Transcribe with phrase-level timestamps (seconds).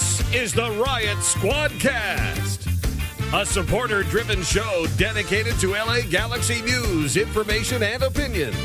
[0.00, 2.66] This is the Riot Squadcast,
[3.38, 8.56] a supporter driven show dedicated to LA Galaxy news, information, and opinions.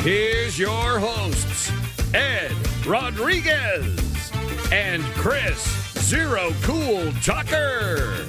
[0.00, 1.70] Here's your hosts,
[2.14, 2.50] Ed
[2.86, 4.32] Rodriguez
[4.72, 5.62] and Chris
[5.98, 8.24] Zero Cool Tucker.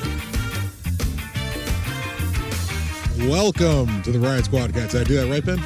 [3.29, 4.91] Welcome to the Riot Squadcast.
[4.91, 5.63] Did I do that right, Ben?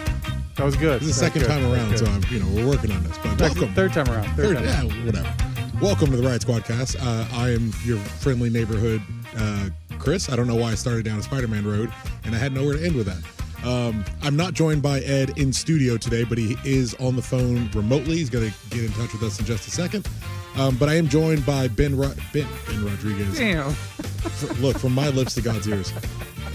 [0.57, 1.01] That was good.
[1.01, 1.47] This is the second good.
[1.47, 3.17] time around, so I'm, you know we're working on this.
[3.23, 4.25] But welcome, Third time around.
[4.35, 4.87] Third, Third- time.
[4.87, 5.35] yeah, whatever.
[5.83, 6.95] Welcome to the Riot Squadcast.
[6.97, 9.01] Uh, I am your friendly neighborhood
[9.35, 9.67] uh,
[9.99, 10.29] Chris.
[10.29, 11.91] I don't know why I started down a Spider-Man road,
[12.23, 13.67] and I had nowhere to end with that.
[13.67, 17.69] Um, I'm not joined by Ed in studio today, but he is on the phone
[17.73, 18.15] remotely.
[18.15, 20.07] He's going to get in touch with us in just a second.
[20.55, 23.37] Um, but I am joined by Ben Ro- Ben, ben Rodriguez.
[23.37, 23.75] Damn.
[24.61, 25.91] Look, from my lips to God's ears.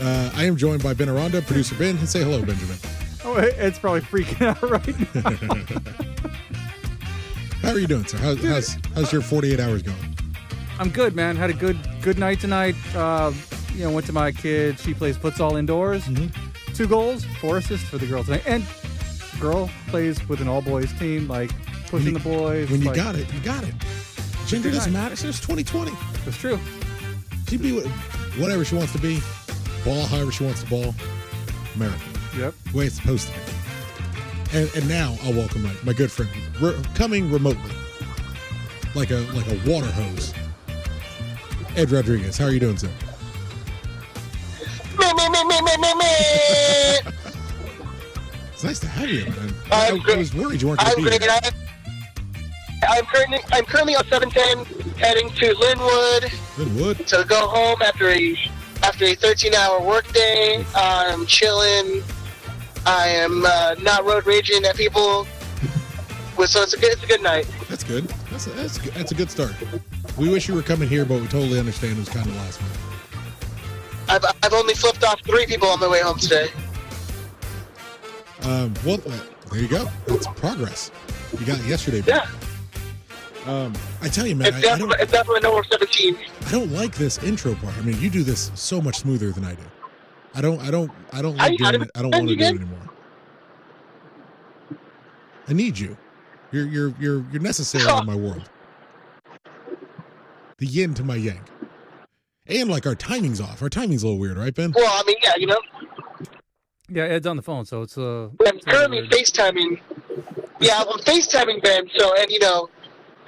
[0.01, 1.99] Uh, I am joined by Ben Aranda, producer Ben.
[2.07, 2.79] Say hello, Benjamin.
[3.27, 6.35] Oh, it's probably freaking out right now.
[7.69, 8.17] How are you doing, sir?
[8.17, 10.17] How's, how's, how's your 48 hours going?
[10.79, 11.37] I'm good, man.
[11.37, 12.75] Had a good good night tonight.
[12.97, 13.31] Uh,
[13.75, 14.81] you know, went to my kid.
[14.81, 16.03] She plays futsal indoors.
[16.05, 16.73] Mm-hmm.
[16.73, 18.45] Two goals, four assists for the girl tonight.
[18.47, 18.65] And
[19.39, 21.51] girl plays with an all boys team, like
[21.89, 22.71] pushing you- the boys.
[22.71, 23.75] When you like, got it, you got it.
[24.47, 25.13] Gender doesn't matter.
[25.13, 25.93] It's 2020.
[26.25, 26.59] That's true.
[27.49, 27.79] She be
[28.39, 29.21] whatever she wants to be.
[29.85, 30.95] Ball however she wants to ball.
[31.75, 32.01] America.
[32.39, 32.55] Yep.
[32.73, 33.58] The way it's supposed to be.
[34.53, 37.71] And, and now I'll welcome my, my good friend, re- coming remotely,
[38.95, 40.33] like a like a water hose.
[41.77, 42.91] Ed Rodriguez, how are you doing, sir?
[44.99, 46.99] Me, me, me, me, me, me, me.
[48.53, 49.55] It's nice to have you, man.
[49.71, 51.31] Uh, I, I'm I was worried you weren't going I'm to be here.
[51.31, 51.51] I,
[52.89, 57.07] I'm currently I'm currently on 710, heading to Lynwood Good wood.
[57.07, 58.37] to go home after a
[58.83, 60.65] after a 13 hour workday.
[60.75, 62.03] I'm um, chilling.
[62.89, 65.27] I am uh, not road raging at people.
[66.47, 67.47] So it's a good it's a good night.
[67.69, 68.05] That's good.
[68.31, 69.53] That's a, that's, good- that's a good start.
[70.17, 72.61] We wish you were coming here, but we totally understand it was kind of last
[72.63, 72.79] minute.
[74.09, 76.49] I've I've only flipped off three people on my way home today.
[78.43, 79.19] Um, well, uh,
[79.51, 79.87] there you go.
[80.07, 80.91] That's progress.
[81.39, 82.01] You got it yesterday.
[82.01, 82.15] bro.
[82.15, 82.27] Yeah,
[83.47, 86.17] Um, I tell you, man, it's I, I definitely don't, it's definitely no more 17.
[86.47, 87.77] I don't like this intro part.
[87.77, 89.63] I mean, you do this so much smoother than I do.
[90.35, 91.91] I don't, I don't, I don't like I doing don't- it.
[91.95, 92.79] I don't want to do it anymore.
[95.49, 95.97] I need you.
[96.53, 98.49] You're, you're, you're, you're necessary in my world.
[100.59, 101.41] The yin to my yang.
[102.47, 103.63] And like our timing's off.
[103.63, 104.73] Our timing's a little weird, right, Ben?
[104.75, 105.61] Well, I mean, yeah, you know,
[106.89, 108.29] Yeah, Ed's on the phone, so it's uh.
[108.47, 109.11] I'm currently weird.
[109.11, 109.81] FaceTiming.
[110.61, 111.89] Yeah, I'm FaceTiming Ben.
[111.97, 112.69] So, and you know,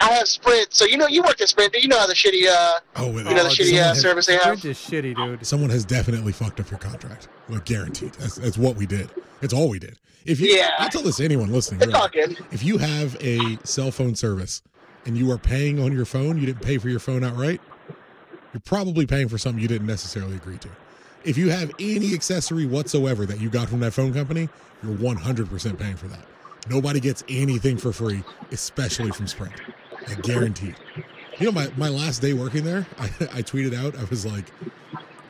[0.01, 0.73] I have Sprint.
[0.73, 1.73] So you know, you work at Sprint.
[1.73, 3.89] Do you know how the shitty, uh, Oh, you know, the Oh, shitty someone uh,
[3.89, 4.59] has- service they have.
[4.59, 5.47] Sprint is shitty, dude.
[5.47, 7.29] Someone has definitely fucked up your contract.
[7.49, 8.13] Well, guaranteed.
[8.15, 9.11] That's, that's what we did.
[9.43, 9.99] It's all we did.
[10.25, 10.71] If you, Yeah.
[10.79, 11.81] I tell this to anyone listening.
[11.83, 12.09] It's really.
[12.35, 12.39] good.
[12.51, 14.63] If you have a cell phone service
[15.07, 17.61] and you are paying on your phone, you didn't pay for your phone outright,
[18.53, 20.69] you're probably paying for something you didn't necessarily agree to.
[21.25, 24.49] If you have any accessory whatsoever that you got from that phone company,
[24.83, 26.25] you're 100% paying for that.
[26.69, 28.23] Nobody gets anything for free,
[28.53, 29.53] especially from Sprint.
[30.09, 30.75] I guarantee.
[31.39, 34.47] You know, my, my last day working there, I, I tweeted out, I was like,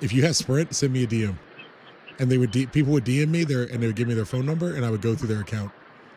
[0.01, 1.37] if you have Sprint, send me a DM.
[2.19, 4.45] And they would people would DM me there and they would give me their phone
[4.45, 5.73] number and I would go through their account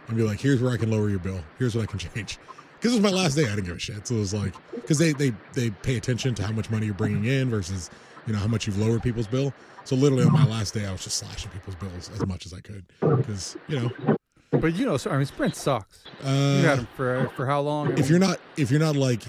[0.07, 1.39] and be like, here's where I can lower your bill.
[1.59, 2.39] Here's what I can change.
[2.75, 3.45] Because it was my last day.
[3.45, 4.05] I didn't give a shit.
[4.05, 6.95] So it was like, because they, they, they pay attention to how much money you're
[6.95, 7.89] bringing in versus,
[8.27, 9.53] you know, how much you've lowered people's bill.
[9.85, 12.53] So literally on my last day, I was just slashing people's bills as much as
[12.53, 12.83] I could.
[12.99, 14.15] Because, you know,
[14.59, 16.03] But you know, so, I mean, Sprint sucks.
[16.21, 17.97] You had uh, him for for how long?
[17.97, 19.23] if you're not, if you're not like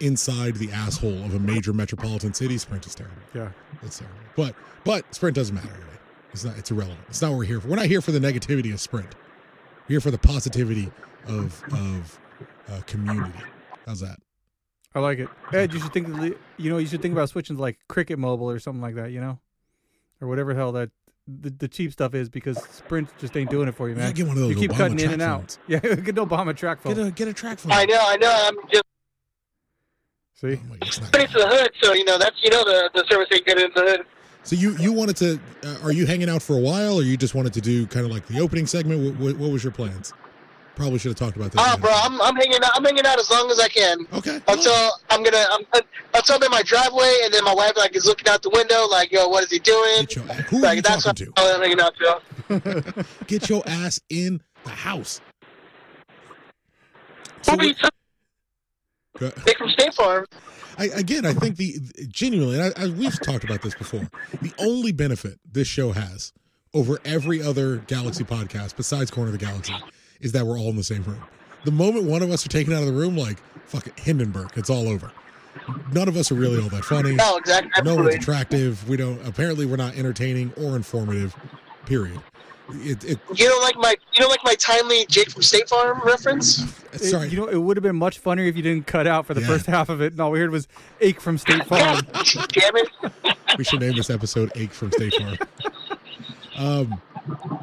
[0.00, 3.16] inside the asshole of a major metropolitan city, Sprint is terrible.
[3.34, 3.50] yeah.
[3.82, 4.18] it's terrible.
[4.36, 4.54] But,
[4.84, 5.90] but Sprint doesn't matter anyway.
[6.32, 7.00] It's not, it's irrelevant.
[7.08, 7.68] It's not what we're here for.
[7.68, 9.14] We're not here for the negativity of Sprint.
[9.88, 10.90] We're here for the positivity
[11.28, 12.18] of, of
[12.68, 13.38] uh, community.
[13.86, 14.18] How's that?
[14.94, 15.28] I like it.
[15.52, 16.08] Ed, you should think.
[16.56, 19.10] You know, you should think about switching to like Cricket Mobile or something like that.
[19.10, 19.40] You know,
[20.20, 20.90] or whatever the hell that
[21.26, 24.06] the, the cheap stuff is because Sprint just ain't doing it for you, You man.
[24.08, 25.38] gotta get one of those you keep Obama cutting in and out.
[25.40, 25.58] phones.
[25.68, 26.94] Yeah, get no Obama track phone.
[26.94, 27.72] Get a get a track phone.
[27.72, 28.32] I know, I know.
[28.48, 28.82] I'm just
[30.34, 32.64] See, Oh my, it's not straight to the hood, so you know that's you know
[32.64, 34.00] the the service ain't good in the hood.
[34.42, 35.40] So you you wanted to?
[35.64, 38.04] Uh, are you hanging out for a while, or you just wanted to do kind
[38.04, 39.00] of like the opening segment?
[39.02, 40.12] What, what, what was your plans?
[40.76, 41.60] Probably should have talked about that.
[41.60, 41.90] Ahead of bro.
[41.92, 42.70] I'm I'm hanging out.
[42.74, 44.40] I'm hanging out as long as I can okay.
[44.48, 45.82] until I'm gonna I'm
[46.14, 48.86] until I'm in my driveway, and then my wife like is looking out the window,
[48.86, 50.00] like, yo, what is he doing?
[50.00, 51.54] Get your, who are you that's talking what to?
[51.54, 53.04] I'm hanging out to.
[53.26, 55.20] Get your ass in the house.
[57.46, 57.74] Who So are you
[59.18, 60.26] Go- from State Farm.
[60.76, 61.76] I, again, I think the
[62.08, 64.08] genuinely, and I, I, we've talked about this before.
[64.42, 66.32] The only benefit this show has
[66.72, 69.72] over every other Galaxy podcast besides Corner of the Galaxy
[70.20, 71.22] is that we're all in the same room.
[71.64, 74.50] The moment one of us are taken out of the room, like fuck it, Hindenburg,
[74.56, 75.10] it's all over.
[75.92, 77.14] none of us are really all that funny.
[77.14, 77.70] No, exactly.
[77.84, 78.86] No one's attractive.
[78.88, 79.24] We don't.
[79.26, 81.34] Apparently, we're not entertaining or informative.
[81.86, 82.20] Period.
[82.70, 86.00] It, it, You don't like my you don't like my timely Jake from State Farm
[86.04, 86.62] reference?
[86.94, 87.28] It- sorry.
[87.28, 89.42] you know, it would have been much funnier if you didn't cut out for the
[89.42, 89.46] Yeah.
[89.48, 90.66] first half of it, and all we heard was
[91.02, 92.00] "ache from State Farm."
[92.48, 92.88] Damn it!
[93.58, 95.36] we should name this episode "Ache from State Farm."
[96.56, 97.00] Um,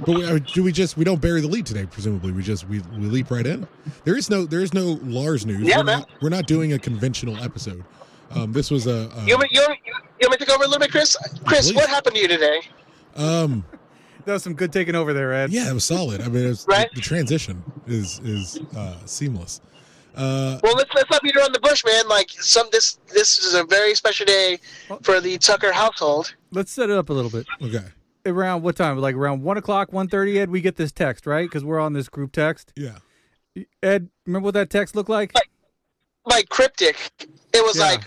[0.05, 1.85] but we, uh, do we just we don't bury the lead today?
[1.85, 3.67] Presumably, we just we, we leap right in.
[4.03, 5.61] There is no there is no Lars news.
[5.61, 5.99] Yeah, we're, man.
[5.99, 7.83] not, we're not doing a conventional episode.
[8.31, 10.45] Um, this was a, You a want me, you, want me, you want me to
[10.45, 11.17] take over a little bit, Chris?
[11.45, 11.75] Chris, Please.
[11.75, 12.61] what happened to you today?
[13.17, 13.65] um
[14.25, 15.51] That was some good taking over there, Ed.
[15.51, 16.21] yeah it was solid.
[16.21, 16.89] I mean, it was, Right.
[16.93, 19.59] the, the transition is is uh, seamless.
[20.15, 22.07] Uh, Well, let's let's not beat around the bush, man.
[22.07, 24.59] Like some this this is a very special day
[25.03, 26.33] for the Tucker household.
[26.51, 27.45] Let's set it up a little bit.
[27.61, 27.85] okay,
[28.25, 28.97] Around what time?
[29.00, 30.39] Like around one o'clock, one thirty.
[30.39, 32.71] Ed, we get this text right because we're on this group text.
[32.75, 32.97] yeah.
[33.83, 35.33] Ed, remember what that text looked like?
[36.25, 36.97] Like cryptic.
[37.53, 37.83] It was Yeah.
[37.83, 38.03] like,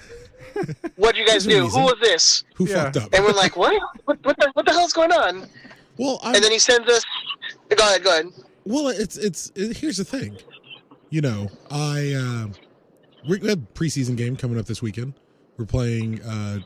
[0.97, 1.63] "What do you guys do?
[1.65, 1.81] reason.
[1.81, 2.85] Who was this?" Who Yeah.
[2.85, 3.15] fucked up?
[3.15, 3.81] And we're like, "What?
[4.05, 5.49] What, what the what the hell's going on?"
[5.99, 7.03] Well, I, And then he sends us.
[7.77, 8.27] Go ahead, go ahead.
[8.65, 10.39] Well, it's it's it, here's the thing,
[11.11, 12.47] you know, I uh,
[13.29, 15.15] we we have preseason game coming up this weekend.
[15.59, 16.61] We're playing uh,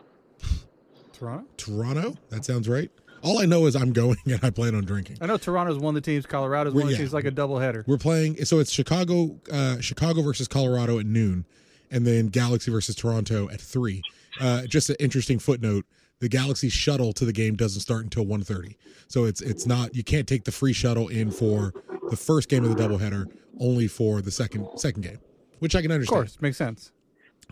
[1.13, 1.47] Toronto.
[1.57, 2.15] Toronto.
[2.31, 2.91] That sounds right.
[3.29, 5.19] All I know is I'm going and I plan on drinking.
[5.21, 6.25] I know Toronto's one of the teams.
[6.25, 6.99] Colorado's one of the yeah.
[6.99, 7.13] teams.
[7.13, 7.87] Like a doubleheader.
[7.87, 11.45] We're playing, so it's Chicago, uh, Chicago versus Colorado at noon,
[11.91, 14.03] and then Galaxy versus Toronto at three.
[14.41, 15.85] Uh, just an interesting footnote:
[16.21, 18.77] the Galaxy shuttle to the game doesn't start until 1.30.
[19.09, 21.75] so it's it's not you can't take the free shuttle in for
[22.09, 23.27] the first game of the doubleheader,
[23.61, 25.19] only for the second second game,
[25.59, 26.19] which I can understand.
[26.19, 26.93] Of course, makes sense.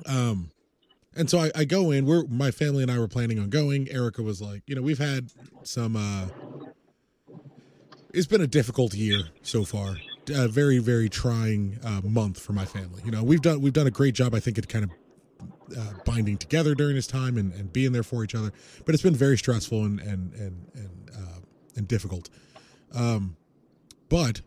[0.07, 0.51] Um,
[1.17, 2.07] and so I, I go in.
[2.07, 3.89] We're my family and I were planning on going.
[3.91, 5.33] Erica was like, you know, we've had
[5.63, 5.97] some.
[5.97, 6.27] uh
[8.13, 9.97] It's been a difficult year so far.
[10.29, 13.03] A very very trying uh, month for my family.
[13.05, 14.35] You know, we've done we've done a great job.
[14.35, 14.91] I think at kind of
[15.77, 18.53] uh, binding together during this time and, and being there for each other.
[18.85, 21.41] But it's been very stressful and and and and uh,
[21.77, 22.29] and difficult.
[22.93, 23.37] Um,
[24.09, 24.41] but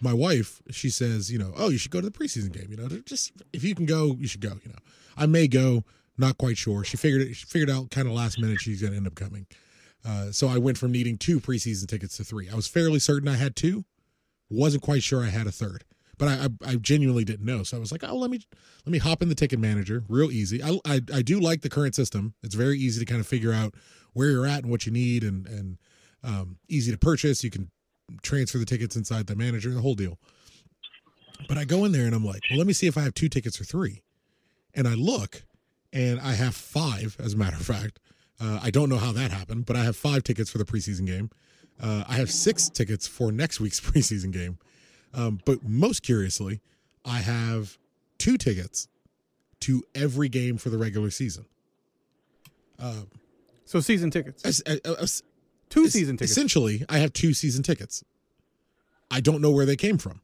[0.00, 2.68] my wife, she says, you know, oh, you should go to the preseason game.
[2.70, 4.58] You know, just if you can go, you should go.
[4.64, 4.78] You know,
[5.16, 5.84] I may go,
[6.20, 6.84] not quite sure.
[6.84, 7.34] She figured it.
[7.34, 9.46] She figured out kind of last minute she's going to end up coming.
[10.06, 12.48] Uh, so I went from needing two preseason tickets to three.
[12.48, 13.84] I was fairly certain I had two.
[14.48, 15.84] Wasn't quite sure I had a third,
[16.18, 17.62] but I, I, I genuinely didn't know.
[17.62, 18.40] So I was like, oh, let me
[18.84, 20.62] let me hop in the ticket manager, real easy.
[20.62, 22.34] I, I I do like the current system.
[22.42, 23.74] It's very easy to kind of figure out
[24.12, 25.78] where you're at and what you need, and and
[26.24, 27.44] um, easy to purchase.
[27.44, 27.70] You can
[28.22, 30.18] transfer the tickets inside the manager, the whole deal.
[31.48, 33.14] But I go in there and I'm like, well, let me see if I have
[33.14, 34.02] two tickets or three.
[34.74, 35.44] And I look
[35.92, 37.98] and I have five, as a matter of fact.
[38.40, 41.06] Uh, I don't know how that happened, but I have five tickets for the preseason
[41.06, 41.30] game.
[41.80, 44.58] Uh, I have six tickets for next week's preseason game.
[45.12, 46.60] Um, but most curiously,
[47.04, 47.76] I have
[48.18, 48.88] two tickets
[49.60, 51.44] to every game for the regular season.
[52.78, 53.08] Um,
[53.66, 55.22] So season tickets, as- as- as-
[55.68, 56.32] two season tickets.
[56.32, 58.02] Essentially, I have two season tickets.
[59.10, 60.20] I don't know where they came from.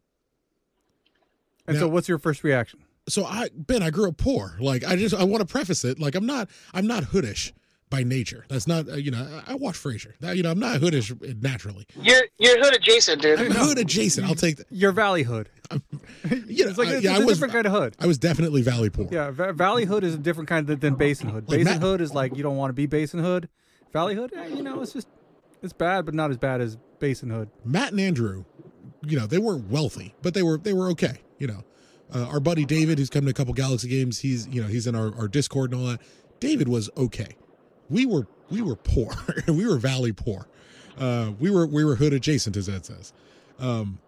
[1.66, 2.80] And so, what's your first reaction?
[3.08, 4.56] So I Ben, I grew up poor.
[4.60, 7.52] Like I just I want to preface it like I'm not I'm not hoodish
[7.88, 8.44] by nature.
[8.48, 10.12] That's not uh, you know I I watch Frasier.
[10.20, 11.86] That, you know I'm not hoodish naturally.
[12.02, 13.40] You're you're hood adjacent, dude.
[13.40, 14.26] I'm hood adjacent.
[14.26, 14.66] I'll take that.
[14.70, 15.48] Your Valley Hood.
[15.72, 17.96] You know, It's like I- it's, yeah, it's I a was different kind of hood.
[18.00, 19.08] I was definitely Valley poor.
[19.10, 21.48] Yeah, Va- Valley Hood is a different kind than, than Basin Hood.
[21.48, 23.48] Like Basin Matt- Hood is like you don't want to be Basin Hood.
[23.92, 25.08] Valley Hood, eh, you know, it's just
[25.62, 27.50] it's bad, but not as bad as Basin Hood.
[27.64, 28.44] Matt and Andrew,
[29.02, 31.20] you know, they weren't wealthy, but they were they were okay.
[31.38, 31.64] You know,
[32.14, 34.86] uh, our buddy David, who's come to a couple Galaxy games, he's you know he's
[34.86, 36.00] in our, our Discord and all that.
[36.40, 37.36] David was okay.
[37.88, 39.12] We were we were poor.
[39.48, 40.46] we were Valley poor.
[40.98, 43.12] Uh, we were we were hood adjacent, as Ed says.
[43.58, 43.98] Um,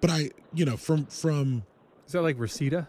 [0.00, 1.64] but I, you know, from from
[2.06, 2.88] Is that like Reseda?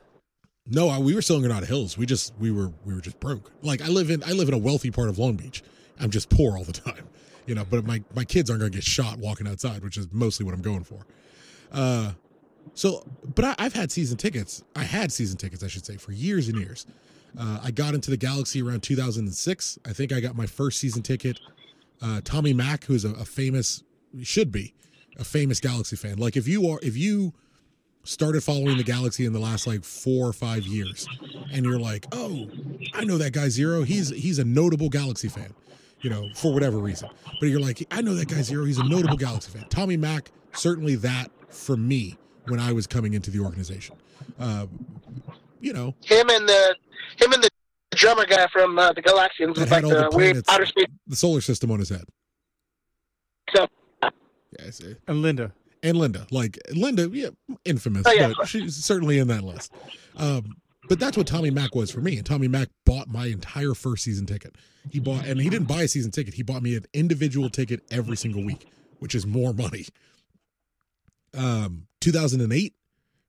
[0.67, 1.97] no, I, we were still in Granada Hills.
[1.97, 3.51] We just we were we were just broke.
[3.61, 5.63] Like I live in I live in a wealthy part of Long Beach.
[5.99, 7.07] I'm just poor all the time,
[7.45, 7.65] you know.
[7.69, 10.53] But my my kids aren't going to get shot walking outside, which is mostly what
[10.55, 11.05] I'm going for.
[11.71, 12.13] Uh,
[12.73, 13.05] so,
[13.35, 14.63] but I, I've had season tickets.
[14.75, 16.85] I had season tickets, I should say, for years and years.
[17.37, 19.79] Uh, I got into the Galaxy around 2006.
[19.85, 21.39] I think I got my first season ticket.
[22.01, 23.83] Uh, Tommy Mack, who's a, a famous,
[24.23, 24.73] should be
[25.17, 26.17] a famous Galaxy fan.
[26.17, 27.33] Like if you are, if you
[28.03, 31.07] started following the Galaxy in the last like four or five years,
[31.51, 32.47] and you're like, oh,
[32.93, 33.83] I know that guy Zero.
[33.83, 35.53] He's he's a notable Galaxy fan,
[36.01, 37.09] you know, for whatever reason.
[37.39, 38.65] But you're like, I know that guy Zero.
[38.65, 39.65] He's a notable Galaxy fan.
[39.69, 43.95] Tommy Mack, certainly that for me when I was coming into the organization.
[44.39, 44.67] Uh,
[45.61, 46.75] you know, Him and the
[47.17, 47.49] him and the
[47.95, 50.85] drummer guy from uh, the Galaxians with had like all the, the weird outer space
[51.07, 52.03] the solar system on his head.
[53.49, 53.69] stuff.
[54.59, 55.51] Yes, And Linda.
[55.83, 57.29] and Linda, like Linda, yeah,
[57.65, 58.31] infamous, Oh, yeah.
[58.37, 59.73] but she's certainly in that list.
[60.17, 60.55] Um,
[60.87, 62.15] but that's what Tommy Mack was for me.
[62.17, 64.55] And Tommy Mack bought my entire first season ticket.
[64.91, 66.35] He bought, and he didn't buy a season ticket.
[66.35, 68.67] He bought me an individual ticket every single week,
[68.99, 69.87] which is more money.
[71.35, 72.73] Um, 2008,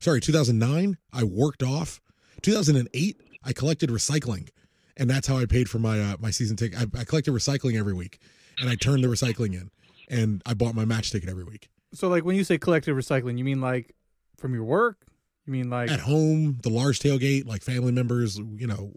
[0.01, 2.01] sorry, 2009, I worked off.
[2.43, 4.49] 2008, I collected recycling,
[4.97, 6.79] and that's how I paid for my uh, my season ticket.
[6.79, 8.19] I, I collected recycling every week,
[8.61, 9.71] and I turned the recycling in,
[10.09, 11.69] and I bought my match ticket every week.
[11.95, 13.95] So, like, when you say collective recycling, you mean like
[14.37, 15.07] from your work?
[15.47, 18.93] You mean like at home, the large tailgate, like family members, you know,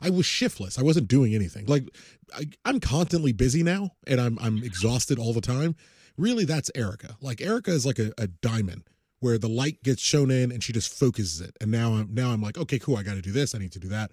[0.00, 0.78] I was shiftless.
[0.78, 1.66] I wasn't doing anything.
[1.66, 1.84] Like
[2.34, 5.76] I, I'm constantly busy now and I'm I'm exhausted all the time.
[6.16, 7.16] Really, that's Erica.
[7.20, 8.84] Like Erica is like a, a diamond
[9.20, 11.56] where the light gets shown in and she just focuses it.
[11.60, 13.78] And now I'm now I'm like, okay, cool, I gotta do this, I need to
[13.78, 14.10] do that.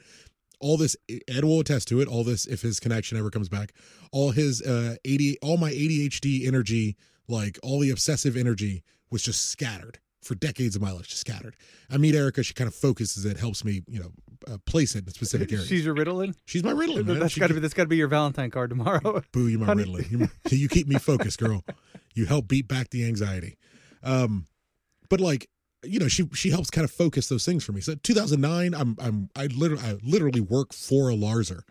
[0.61, 0.95] All this
[1.27, 3.73] Ed will attest to it, all this if his connection ever comes back,
[4.11, 6.95] all his uh 80 all my ADHD energy,
[7.27, 11.55] like all the obsessive energy was just scattered for decades of my life, just scattered.
[11.89, 14.11] I meet Erica, she kind of focuses it, helps me, you know,
[14.47, 15.65] uh, place it in specific area.
[15.65, 16.35] she's your Ritalin?
[16.45, 17.19] She's my Ritalin, man.
[17.19, 19.21] That's got to be that's got to be your Valentine card tomorrow.
[19.31, 19.85] Boo, you my Honey.
[19.85, 20.11] Ritalin.
[20.51, 21.63] You, you keep me focused, girl.
[22.15, 23.57] You help beat back the anxiety.
[24.03, 24.47] Um,
[25.09, 25.49] but like,
[25.83, 27.81] you know, she she helps kind of focus those things for me.
[27.81, 31.61] So 2009, I'm I'm I literally I literally work for a Larzer,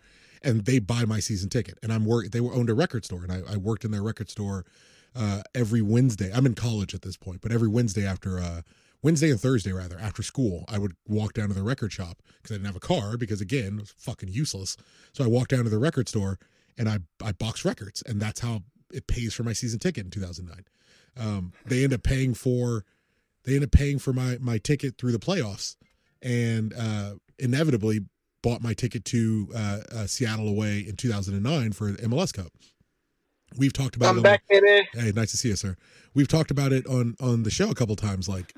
[0.42, 2.30] and they buy my season ticket, and I'm work.
[2.30, 4.64] They were owned a record store, and I, I worked in their record store
[5.14, 6.30] uh, every Wednesday.
[6.32, 8.62] I'm in college at this point, but every Wednesday after uh,
[9.02, 12.52] Wednesday and Thursday rather after school, I would walk down to the record shop because
[12.52, 14.76] I didn't have a car because again it was fucking useless.
[15.12, 16.38] So I walked down to the record store
[16.76, 18.62] and I I box records, and that's how
[18.92, 20.64] it pays for my season ticket in 2009.
[21.16, 22.84] Um, they end up paying for
[23.44, 25.76] they end up paying for my my ticket through the playoffs,
[26.22, 28.00] and uh, inevitably
[28.42, 32.52] bought my ticket to uh, uh, Seattle away in 2009 for the MLS Cup.
[33.56, 34.88] We've talked about it on- back, baby.
[34.92, 35.76] Hey, nice to see you, sir.
[36.14, 38.28] We've talked about it on on the show a couple times.
[38.28, 38.54] Like,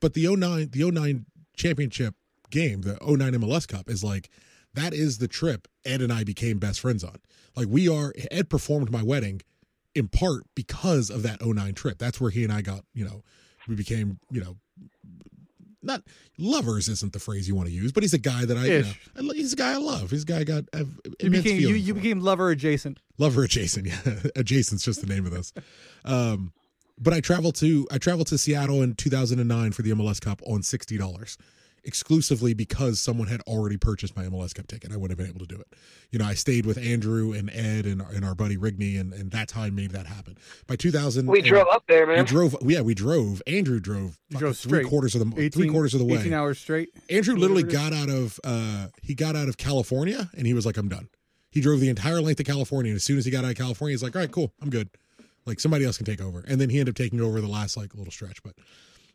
[0.00, 1.26] but the 09, the 09
[1.56, 2.14] championship
[2.50, 4.30] game, the 09 MLS Cup, is like
[4.74, 7.16] that is the trip Ed and I became best friends on.
[7.56, 9.42] Like, we are Ed performed my wedding
[9.94, 11.98] in part because of that 09 trip.
[11.98, 13.22] That's where he and I got, you know,
[13.68, 14.56] we became, you know,
[15.82, 16.02] not
[16.38, 18.70] lovers isn't the phrase you want to use, but he's a guy that I, you
[18.70, 19.10] know, Ish.
[19.16, 20.10] I lo- he's a guy I love.
[20.10, 20.64] He's a guy I got.
[20.74, 20.84] I
[21.20, 22.98] You became you, you became lover adjacent.
[23.18, 24.30] Lover adjacent, yeah.
[24.36, 25.52] Adjacent's just the name of this.
[26.04, 26.52] Um,
[27.00, 30.62] but I traveled to I traveled to Seattle in 2009 for the MLS Cup on
[30.62, 31.38] sixty dollars,
[31.82, 34.92] exclusively because someone had already purchased my MLS Cup ticket.
[34.92, 35.66] I wouldn't have been able to do it.
[36.10, 39.30] You know, I stayed with Andrew and Ed and, and our buddy Rigney, and, and
[39.30, 40.36] that's how I made that happen.
[40.66, 42.18] By 2000, We drove up there, man.
[42.18, 42.56] We drove.
[42.62, 43.42] Yeah, we drove.
[43.46, 44.18] Andrew drove.
[44.28, 44.86] You drove three straight.
[44.86, 46.20] quarters of the 18, three quarters of the way.
[46.20, 46.90] 18 hours straight.
[47.08, 50.66] Andrew literally Whatever got out of uh he got out of California and he was
[50.66, 51.08] like, I'm done.
[51.50, 53.56] He drove the entire length of California, and as soon as he got out of
[53.56, 54.90] California, he's like, All right, cool, I'm good.
[55.46, 56.44] Like somebody else can take over.
[56.46, 58.42] And then he ended up taking over the last like little stretch.
[58.42, 58.54] But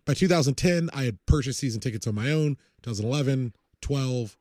[0.05, 2.58] by 2010, I had purchased season tickets on my own.
[2.84, 4.38] 2011, 12,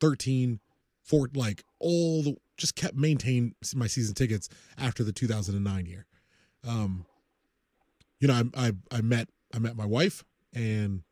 [0.00, 0.60] 13,
[1.04, 6.06] 4, like all the just kept maintain my season tickets after the 2009 year.
[6.66, 7.04] Um,
[8.18, 10.24] you know, I I, I met I met my wife
[10.54, 11.02] and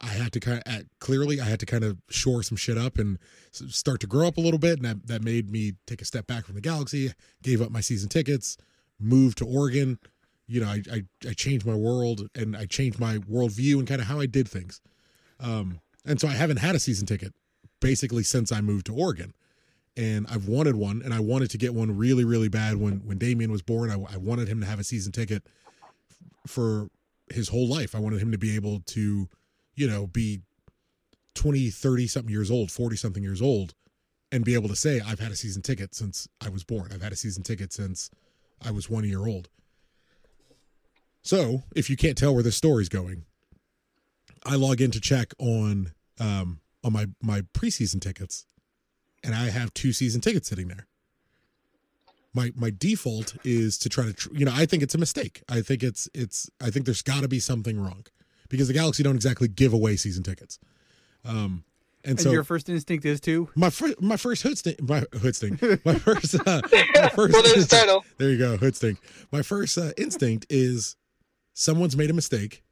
[0.00, 2.98] I had to kind of clearly I had to kind of shore some shit up
[2.98, 3.18] and
[3.50, 6.26] start to grow up a little bit, and that, that made me take a step
[6.26, 7.12] back from the Galaxy.
[7.42, 8.58] Gave up my season tickets,
[8.98, 9.98] moved to Oregon.
[10.46, 14.00] You know, I I, I changed my world and I changed my worldview and kind
[14.00, 14.80] of how I did things.
[15.40, 17.34] Um, and so I haven't had a season ticket
[17.80, 19.34] basically since I moved to Oregon,
[19.96, 23.18] and I've wanted one, and I wanted to get one really really bad when when
[23.18, 23.90] Damien was born.
[23.90, 25.42] I, I wanted him to have a season ticket
[26.46, 26.88] for
[27.32, 27.94] his whole life.
[27.94, 29.28] I wanted him to be able to,
[29.74, 30.42] you know, be
[31.34, 33.74] 20, 30 something years old, 40 something years old,
[34.32, 36.90] and be able to say, I've had a season ticket since I was born.
[36.92, 38.10] I've had a season ticket since
[38.64, 39.48] I was one year old.
[41.22, 43.24] So if you can't tell where this story's going,
[44.44, 48.46] I log in to check on um on my my preseason tickets
[49.24, 50.86] and I have two season tickets sitting there
[52.36, 55.42] my my default is to try to tr- you know I think it's a mistake.
[55.48, 58.04] I think it's it's I think there's got to be something wrong
[58.48, 60.58] because the Galaxy don't exactly give away season tickets.
[61.24, 61.64] Um
[62.06, 63.48] and, And so your first instinct is to?
[63.54, 65.60] My first my first hood stink my hood stink.
[65.84, 68.04] My first uh, my first Well, there's the title.
[68.18, 68.98] there you go hood stink.
[69.32, 70.96] My first uh, instinct is
[71.54, 72.62] someone's made a mistake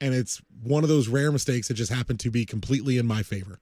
[0.00, 3.22] and it's one of those rare mistakes that just happened to be completely in my
[3.22, 3.60] favor.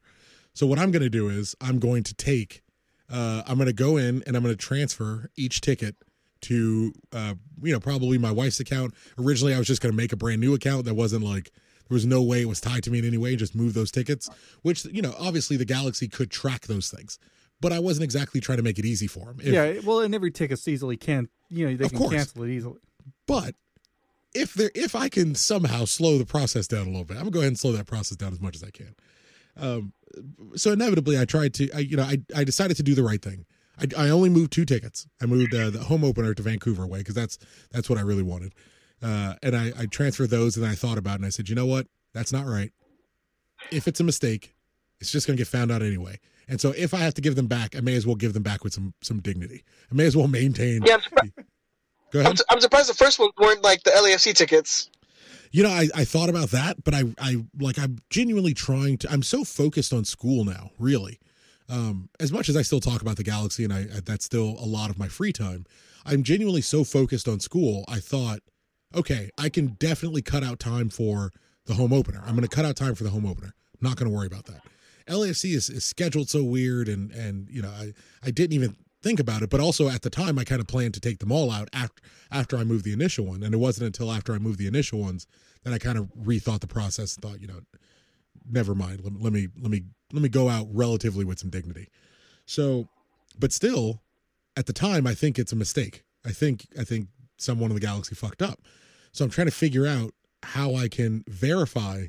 [0.55, 2.63] So what i'm going to do is i'm going to take
[3.11, 5.97] uh, i'm going to go in and i'm going to transfer each ticket
[6.43, 8.95] to uh, you know probably my wife's account.
[9.19, 11.51] Originally i was just going to make a brand new account that wasn't like
[11.89, 13.91] there was no way it was tied to me in any way just move those
[13.91, 14.29] tickets
[14.63, 17.19] which you know obviously the galaxy could track those things
[17.61, 19.75] but i wasn't exactly trying to make it easy for them yeah.
[19.85, 22.15] Well, and every ticket's easily can you know they can course.
[22.15, 22.81] cancel it easily.
[23.27, 23.55] But
[24.35, 27.31] if there, if I can somehow slow the process down a little bit, I'm gonna
[27.33, 28.95] go ahead and slow that process down as much as I can.
[29.57, 29.93] Um,
[30.55, 31.71] so inevitably, I tried to.
[31.73, 33.47] I, you know, I I decided to do the right thing.
[33.79, 35.07] I, I only moved two tickets.
[35.21, 37.39] I moved uh, the home opener to Vancouver away because that's
[37.71, 38.55] that's what I really wanted.
[39.03, 41.55] Uh, and I, I transferred those, and I thought about it, and I said, you
[41.55, 42.73] know what, that's not right.
[43.71, 44.55] If it's a mistake,
[45.01, 46.19] it's just going to get found out anyway.
[46.49, 48.43] And so if I have to give them back, I may as well give them
[48.43, 49.65] back with some some dignity.
[49.91, 50.83] I may as well maintain.
[50.85, 51.33] Yeah, I'm, surprised,
[52.13, 52.39] Go I'm, ahead.
[52.39, 54.91] su- I'm surprised the first ones weren't like the LAFC tickets.
[55.51, 59.11] You know, I, I thought about that, but I, I like I'm genuinely trying to.
[59.11, 61.19] I'm so focused on school now, really.
[61.69, 64.57] Um, as much as I still talk about the Galaxy, and I, I that's still
[64.61, 65.67] a lot of my free time.
[66.05, 67.85] I'm genuinely so focused on school.
[67.89, 68.39] I thought,
[68.97, 71.33] okay, I can definitely cut out time for
[71.67, 72.21] the home opener.
[72.25, 73.55] I'm going to cut out time for the home opener.
[73.81, 74.63] Not going to worry about that.
[75.09, 77.93] LAFC is, is scheduled so weird, and and you know, I
[78.25, 79.51] I didn't even think about it.
[79.51, 82.03] But also at the time, I kind of planned to take them all out after
[82.31, 84.99] after I moved the initial one, and it wasn't until after I moved the initial
[84.99, 85.27] ones
[85.63, 87.61] that I kind of rethought the process and thought, you know,
[88.51, 89.03] never mind.
[89.05, 91.89] Let, let me let me let me go out relatively with some dignity.
[92.47, 92.89] So,
[93.39, 94.01] but still,
[94.57, 96.03] at the time, I think it's a mistake.
[96.25, 98.61] I think I think someone in the galaxy fucked up.
[99.17, 102.09] So I'm trying to figure out how I can verify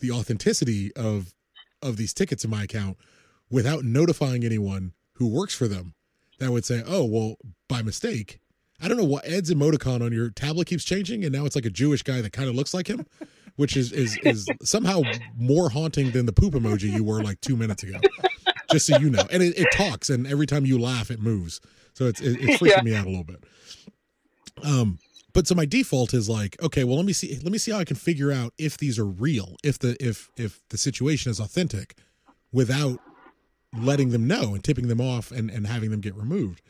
[0.00, 1.34] the authenticity of
[1.82, 2.96] of these tickets in my account
[3.50, 5.94] without notifying anyone who works for them
[6.38, 7.36] that would say, "Oh, well,
[7.68, 8.40] by mistake."
[8.80, 11.66] I don't know what Ed's emoticon on your tablet keeps changing, and now it's like
[11.66, 13.04] a Jewish guy that kind of looks like him,
[13.56, 15.02] which is is is somehow
[15.36, 18.00] more haunting than the poop emoji you were like two minutes ago.
[18.72, 21.60] Just so you know, and it, it talks, and every time you laugh, it moves.
[21.92, 22.82] So it's it, it's freaking Yeah.
[22.82, 23.44] me out a little bit.
[24.64, 24.98] Um,
[25.36, 27.78] but so my default is like, okay, well, let me see, let me see how
[27.78, 31.38] I can figure out if these are real, if the if if the situation is
[31.38, 31.94] authentic,
[32.52, 33.00] without
[33.78, 36.62] letting them know and tipping them off and and having them get removed.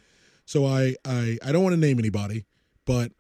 [0.47, 2.45] So I I I don't want to name anybody,
[2.85, 3.13] but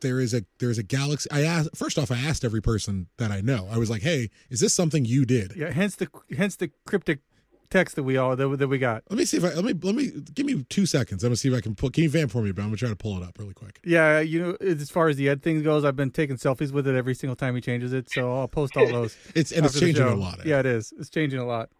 [0.00, 1.30] there is a there's a galaxy.
[1.30, 3.68] I asked first off, I asked every person that I know.
[3.70, 5.52] I was like, hey, is this something you did?
[5.54, 7.20] Yeah, hence the hence the cryptic
[7.70, 9.02] text that we all that, we- that we got.
[9.10, 11.22] Let me see if I let me let me give me two seconds.
[11.24, 11.90] I'm gonna see if I can pull.
[11.90, 12.52] Can you vamp for me?
[12.52, 13.80] But I'm gonna try to pull it up really quick.
[13.84, 16.86] Yeah, you know, as far as the Ed thing goes, I've been taking selfies with
[16.86, 19.16] it every single time he changes it, so I'll post all those.
[19.34, 20.14] It's and it's changing a show.
[20.14, 20.44] lot.
[20.46, 20.92] Yeah, it is.
[20.98, 21.70] It's changing a lot.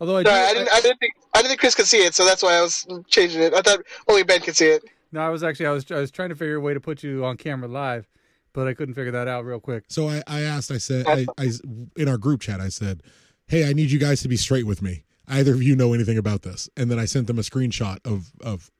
[0.00, 0.68] Although I, do, I didn't.
[0.72, 1.12] I didn't think.
[1.34, 3.52] I didn't think Chris could see it, so that's why I was changing it.
[3.54, 4.82] I thought only Ben could see it.
[5.12, 7.02] no, I was actually I was I was trying to figure a way to put
[7.02, 8.08] you on camera live,
[8.52, 9.84] but I couldn't figure that out real quick.
[9.88, 11.50] So I, I asked, I said, I, I,
[11.96, 13.02] in our group chat, I said,
[13.46, 15.04] hey, I need you guys to be straight with me.
[15.30, 16.68] Either of you know anything about this?
[16.76, 18.70] And then I sent them a screenshot of of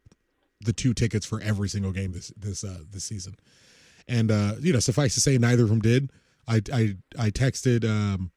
[0.60, 3.36] the two tickets for every single game this this uh, this season.
[4.08, 6.12] And uh, you know, suffice to say, neither of them did.
[6.48, 8.32] I I I texted, um,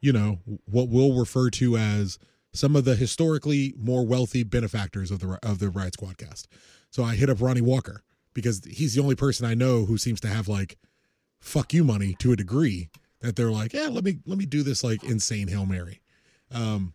[0.00, 2.18] you know, what we'll refer to as
[2.52, 6.46] some of the historically more wealthy benefactors of the of the Riot Squadcast.
[6.90, 8.02] So I hit up Ronnie Walker
[8.34, 10.78] because he's the only person I know who seems to have like
[11.40, 14.62] fuck you money to a degree that they're like, yeah, let me let me do
[14.62, 16.00] this like insane hail mary.
[16.52, 16.94] Um,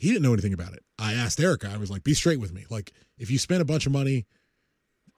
[0.00, 0.82] he didn't know anything about it.
[0.98, 1.70] I asked Erica.
[1.72, 2.64] I was like, be straight with me.
[2.70, 4.26] Like, if you spend a bunch of money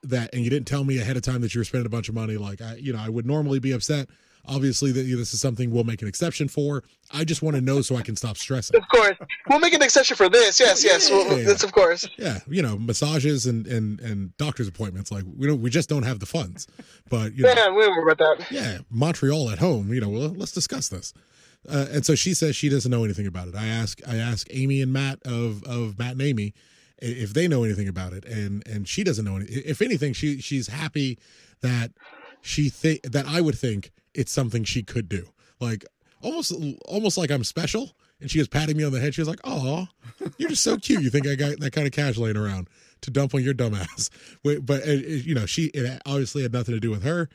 [0.02, 2.08] that and you didn't tell me ahead of time that you were spending a bunch
[2.08, 4.08] of money, like I, you know, I would normally be upset.
[4.44, 6.82] Obviously, that this is something we'll make an exception for.
[7.12, 8.76] I just want to know so I can stop stressing.
[8.76, 9.16] Of course,
[9.48, 10.58] we'll make an exception for this.
[10.58, 11.44] Yes, yes, well, Yeah.
[11.44, 12.08] that's of course.
[12.18, 15.12] Yeah, you know, massages and and and doctor's appointments.
[15.12, 16.66] Like we don't, we just don't have the funds.
[17.08, 18.50] But you know, Yeah, we don't worry about that.
[18.50, 19.92] yeah, Montreal at home.
[19.94, 21.14] You know, well, let's discuss this.
[21.68, 23.54] Uh, and so she says she doesn't know anything about it.
[23.54, 26.54] I ask, I ask Amy and Matt of of Matt and Amy
[27.00, 29.46] if they know anything about it, and and she doesn't know any.
[29.46, 31.18] If anything, she she's happy
[31.60, 31.92] that
[32.40, 35.28] she think that I would think it's something she could do.
[35.60, 35.84] Like
[36.20, 36.52] almost
[36.86, 37.92] almost like I'm special.
[38.20, 39.14] And she was patting me on the head.
[39.14, 39.88] She was like, "Oh,
[40.38, 41.02] you're just so cute.
[41.02, 42.68] You think I got that kind of cash laying around
[43.00, 44.10] to dump on your dumbass?"
[44.44, 47.28] But it, it- you know, she it obviously had nothing to do with her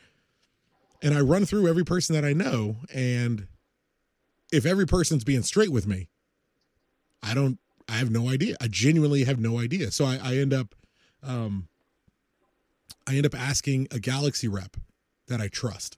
[1.01, 3.47] and I run through every person that I know, and
[4.51, 6.07] if every person's being straight with me,
[7.23, 8.55] I don't, I have no idea.
[8.61, 9.91] I genuinely have no idea.
[9.91, 10.75] So I, I end up,
[11.23, 11.67] um,
[13.07, 14.77] I end up asking a Galaxy rep
[15.27, 15.97] that I trust,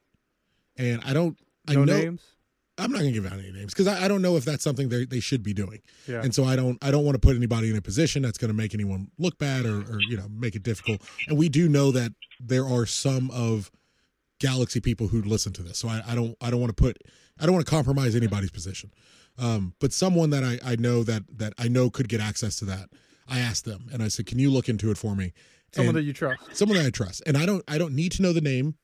[0.78, 2.22] and I don't, I No know, names.
[2.78, 4.88] I'm not gonna give out any names because I, I don't know if that's something
[4.90, 6.22] they they should be doing, Yeah.
[6.24, 8.50] and so I don't, I don't want to put anybody in a position that's going
[8.50, 11.02] to make anyone look bad or, or you know make it difficult.
[11.28, 13.70] And we do know that there are some of
[14.40, 15.78] galaxy people who listen to this.
[15.78, 16.98] So i, I don't i don't want to put
[17.40, 18.92] i don't want to compromise anybody's position.
[19.38, 22.66] Um, but someone that I, I know that that i know could get access to
[22.66, 22.90] that
[23.28, 25.34] i asked them and i said can you look into it for me?
[25.74, 26.42] Someone And- that you trust.
[26.54, 27.22] someone that i trust.
[27.26, 28.76] And i don't i don't need to know the name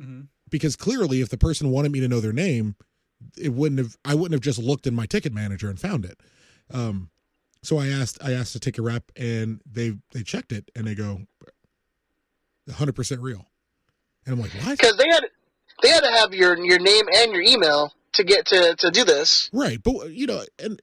[0.00, 0.28] Mhm.
[0.48, 2.76] because clearly if the person wanted me to know their name
[3.36, 6.18] it wouldn't have i wouldn't have just looked in my ticket manager and found it.
[6.72, 7.10] Um,
[7.62, 10.94] so i asked i asked the ticket rep and they they checked it and they
[10.94, 11.26] go
[12.68, 13.46] 100% real
[14.26, 15.24] and i'm like what Because they had
[15.82, 19.04] they had to have your your name and your email to get to to do
[19.04, 19.50] this.
[19.52, 20.80] Right, but you know, and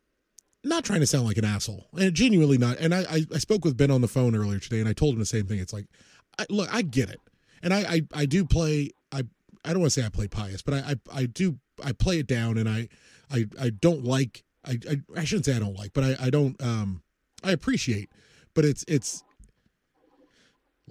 [0.64, 2.78] not trying to sound like an asshole, and genuinely not.
[2.78, 5.14] And I, I, I spoke with Ben on the phone earlier today, and I told
[5.14, 5.60] him the same thing.
[5.60, 5.86] It's like,
[6.38, 7.20] I, look, I get it,
[7.64, 8.92] and I, I, I do play.
[9.12, 9.24] I,
[9.64, 11.58] I don't want to say I play pious, but I, I, I do.
[11.84, 12.90] I play it down, and I,
[13.32, 14.44] I, I don't like.
[14.66, 16.62] I, I, I shouldn't say I don't like, but I, I don't.
[16.62, 17.02] Um,
[17.44, 18.10] I appreciate,
[18.54, 19.24] but it's, it's.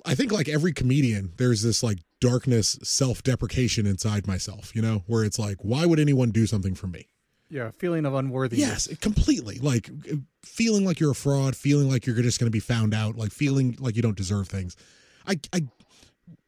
[0.04, 5.24] I think like every comedian, there's this like darkness, self-deprecation inside myself, you know, where
[5.24, 7.08] it's like, why would anyone do something for me?
[7.48, 8.88] Yeah, feeling of unworthiness.
[8.88, 9.58] Yes, completely.
[9.58, 9.88] Like
[10.44, 13.30] feeling like you're a fraud, feeling like you're just going to be found out, like
[13.30, 14.76] feeling like you don't deserve things.
[15.26, 15.62] I, I,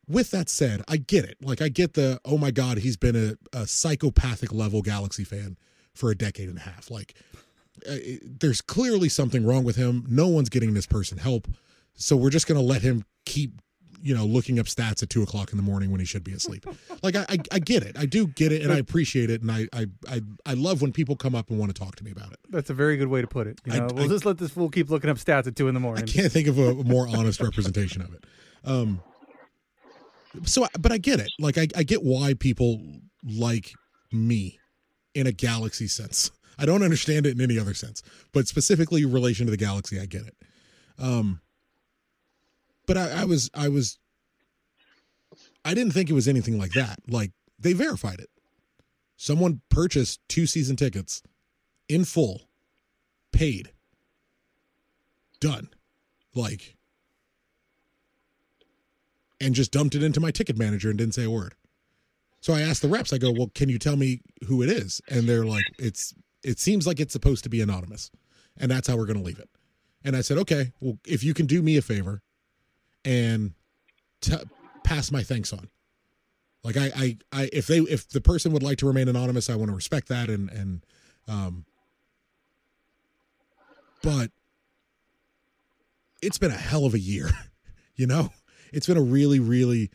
[0.08, 1.36] with that said, I get it.
[1.40, 5.56] Like I get the oh my god, he's been a, a psychopathic level Galaxy fan
[5.94, 6.90] for a decade and a half.
[6.90, 7.14] Like
[7.88, 10.04] uh, there's clearly something wrong with him.
[10.08, 11.46] No one's getting this person help,
[11.94, 13.60] so we're just going to let him keep
[14.02, 16.32] you know, looking up stats at two o'clock in the morning when he should be
[16.32, 16.66] asleep.
[17.02, 17.98] like I, I, I, get it.
[17.98, 20.92] I do get it, and I appreciate it, and I, I, I, I love when
[20.92, 22.38] people come up and want to talk to me about it.
[22.48, 23.60] That's a very good way to put it.
[23.64, 25.68] You know, I, we'll I, just let this fool keep looking up stats at two
[25.68, 26.04] in the morning.
[26.04, 28.24] I can't think of a more honest representation of it.
[28.64, 29.00] Um.
[30.44, 31.30] So, but I get it.
[31.38, 32.80] Like, I, I get why people
[33.24, 33.72] like
[34.12, 34.58] me
[35.14, 36.30] in a galaxy sense.
[36.58, 40.00] I don't understand it in any other sense, but specifically in relation to the galaxy,
[40.00, 40.36] I get it.
[40.98, 41.40] Um
[42.88, 43.98] but I, I was I was
[45.64, 46.98] I didn't think it was anything like that.
[47.06, 48.30] Like they verified it.
[49.16, 51.22] Someone purchased two season tickets
[51.88, 52.48] in full,
[53.30, 53.72] paid,
[55.38, 55.68] done.
[56.34, 56.76] Like
[59.40, 61.54] and just dumped it into my ticket manager and didn't say a word.
[62.40, 65.02] So I asked the reps, I go, Well, can you tell me who it is?
[65.10, 68.10] And they're like, It's it seems like it's supposed to be anonymous.
[68.56, 69.50] And that's how we're gonna leave it.
[70.04, 72.22] And I said, Okay, well, if you can do me a favor
[73.04, 73.52] and
[74.20, 74.36] t-
[74.84, 75.68] pass my thanks on.
[76.64, 79.54] Like I, I, I, if they, if the person would like to remain anonymous, I
[79.54, 80.84] want to respect that, and and,
[81.26, 81.64] um,
[84.02, 84.30] but
[86.20, 87.30] it's been a hell of a year,
[87.96, 88.30] you know.
[88.72, 89.90] It's been a really, really,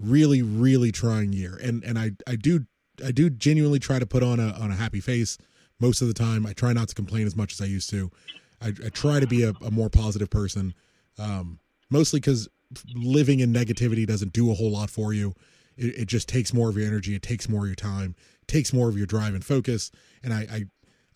[0.00, 2.66] really, really trying year, and and I, I do,
[3.04, 5.36] I do genuinely try to put on a on a happy face
[5.80, 6.46] most of the time.
[6.46, 8.10] I try not to complain as much as I used to.
[8.62, 10.74] I, I try to be a, a more positive person.
[11.18, 11.58] Um,
[11.90, 12.48] mostly because
[12.94, 15.34] living in negativity doesn't do a whole lot for you.
[15.76, 17.14] It, it, just takes more of your energy.
[17.14, 18.14] It takes more of your time.
[18.42, 19.90] It takes more of your drive and focus.
[20.22, 20.64] And I, I,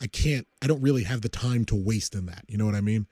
[0.01, 0.47] I can't.
[0.63, 2.45] I don't really have the time to waste in that.
[2.49, 3.07] You know what I mean?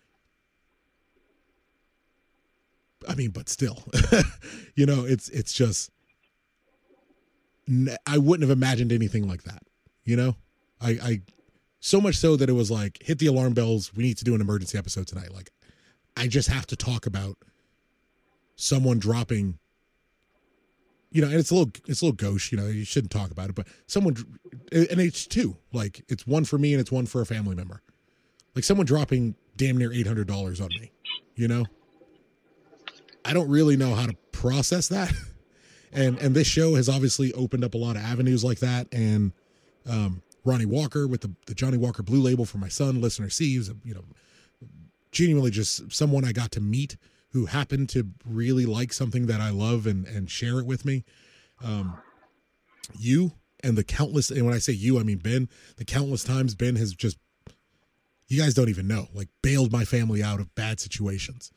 [3.09, 3.85] I mean, but still,
[4.75, 5.91] you know, it's it's just.
[8.07, 9.63] I wouldn't have imagined anything like that.
[10.05, 10.37] You know,
[10.81, 11.21] I, I
[11.81, 13.93] so much so that it was like hit the alarm bells.
[13.95, 15.33] We need to do an emergency episode tonight.
[15.33, 15.51] Like
[16.17, 17.37] I just have to talk about
[18.57, 19.59] someone dropping
[21.11, 23.31] you know, and it's a little it's a little gauche, you know, you shouldn't talk
[23.31, 24.17] about it, but someone
[24.73, 27.81] and it's two, like it's one for me and it's one for a family member.
[28.55, 30.93] Like someone dropping damn near $800 on me,
[31.35, 31.65] you know?
[33.25, 35.13] I don't really know how to process that.
[35.93, 39.33] And and this show has obviously opened up a lot of avenues like that and
[39.89, 43.71] um Ronnie Walker with the, the Johnnie Walker Blue Label for my son, listener Sieves,
[43.83, 44.05] you know,
[45.17, 46.99] genuinely just someone I got to meet
[47.31, 51.05] who happened to really like something that I love and and share it with me.
[51.65, 51.97] Um,
[52.99, 53.33] you
[53.65, 55.49] and the countless and when I say you, I mean Ben,
[55.79, 57.17] the countless times Ben has just
[58.29, 61.51] you guys don't even know, like bailed my family out of bad situations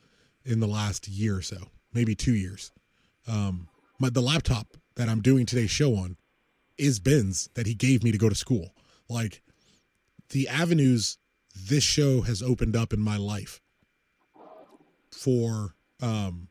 [0.44, 1.58] in the last year or so,
[1.92, 2.72] maybe two years.
[3.28, 3.68] Um,
[3.98, 6.16] my the laptop that I'm doing today's show on
[6.78, 8.74] is Ben's that he gave me to go to school.
[9.10, 9.42] Like
[10.30, 11.18] the avenues
[11.68, 13.60] this show has opened up in my life
[15.10, 16.48] for um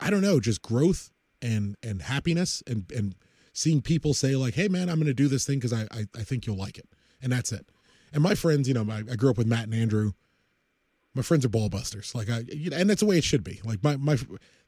[0.00, 3.14] I don't know, just growth and and happiness and and
[3.52, 6.22] seeing people say like, "Hey man, I'm to do this thing because I, I, I
[6.22, 6.88] think you'll like it,"
[7.22, 7.68] and that's it.
[8.12, 10.12] And my friends, you know, I grew up with Matt and Andrew.
[11.14, 13.44] My friends are ball busters, like I, you know, and that's the way it should
[13.44, 13.60] be.
[13.64, 14.16] Like my my,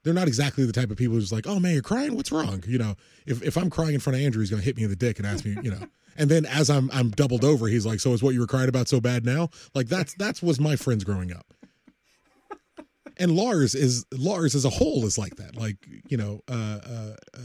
[0.04, 2.14] they're not exactly the type of people who's like, "Oh man, you're crying.
[2.14, 2.94] What's wrong?" You know,
[3.26, 4.96] if if I'm crying in front of Andrew, he's going to hit me in the
[4.96, 5.80] dick and ask me, you know.
[6.18, 8.70] And then as I'm I'm doubled over, he's like, "So is what you were crying
[8.70, 11.52] about so bad now?" Like that's that's was my friends growing up.
[13.18, 15.56] And Lars is Lars as a whole is like that.
[15.56, 15.76] Like
[16.08, 17.38] you know, uh, uh, uh,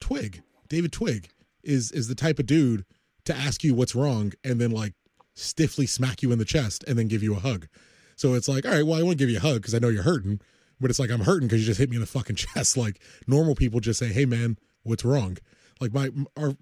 [0.00, 1.28] Twig, David Twig
[1.62, 2.86] is is the type of dude
[3.24, 4.94] to ask you what's wrong and then like
[5.34, 7.68] stiffly smack you in the chest and then give you a hug.
[8.16, 9.78] So it's like, all right, well, I want to give you a hug because I
[9.78, 10.40] know you're hurting,
[10.80, 12.76] but it's like I'm hurting because you just hit me in the fucking chest.
[12.76, 15.38] Like normal people just say, "Hey, man, what's wrong?"
[15.80, 16.54] Like my our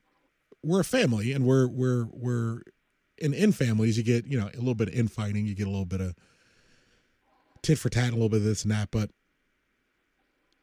[0.62, 2.62] we're a family and we're we're we're
[3.18, 5.70] in in families you get you know a little bit of infighting you get a
[5.70, 6.14] little bit of
[7.62, 9.10] tit for tat a little bit of this and that but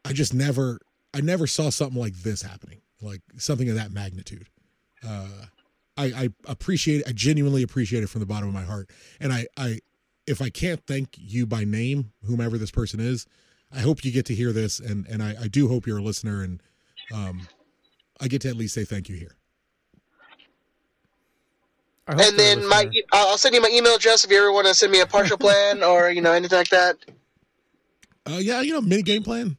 [0.06, 0.80] i just never
[1.14, 4.48] i never saw something like this happening like something of that magnitude
[5.08, 5.28] uh
[5.98, 8.90] I, I appreciate it, I genuinely appreciate it from the bottom of my heart.
[9.20, 9.80] And I, I
[10.30, 13.26] if I can't thank you by name, whomever this person is,
[13.72, 16.04] I hope you get to hear this and and I, I do hope you're a
[16.04, 16.62] listener and
[17.14, 17.48] um
[18.22, 19.36] I get to at least say thank you here.
[22.08, 23.02] I hope And then my, listener.
[23.14, 25.38] I'll send you my email address if you ever want to send me a partial
[25.46, 26.98] plan or you know anything like that.
[28.28, 29.58] Uh yeah, you know, mini game plan.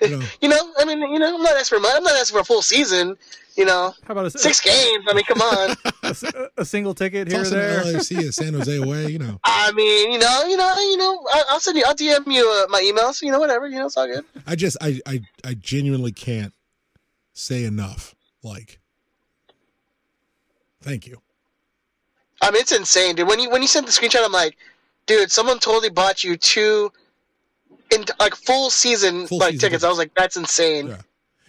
[0.00, 1.94] You know, You know, I mean, you know, I'm not asking for money.
[1.96, 3.16] I'm not asking for a full season.
[3.56, 5.04] You know, How about a, six games.
[5.08, 5.76] I mean, come on.
[6.04, 7.80] a, a single ticket here or toss in there?
[7.82, 9.40] LAFC at San Jose away, you know.
[9.42, 11.26] I mean, you know, you know, you know.
[11.32, 11.82] I- I'll send you.
[11.84, 13.20] I'll DM you uh, my emails.
[13.20, 13.66] You know, whatever.
[13.66, 14.24] You know, it's all good.
[14.46, 16.54] I just I I I genuinely can't
[17.32, 18.14] say enough.
[18.44, 18.78] Like
[20.80, 21.20] thank you.
[22.40, 23.26] I mean, it's insane, dude.
[23.26, 24.56] When you when you sent the screenshot, I'm like,
[25.06, 26.92] dude, someone totally bought you two,
[27.92, 29.84] in like full season Full like season tickets.
[29.84, 30.88] I was like, that's insane.
[30.88, 31.02] Yeah.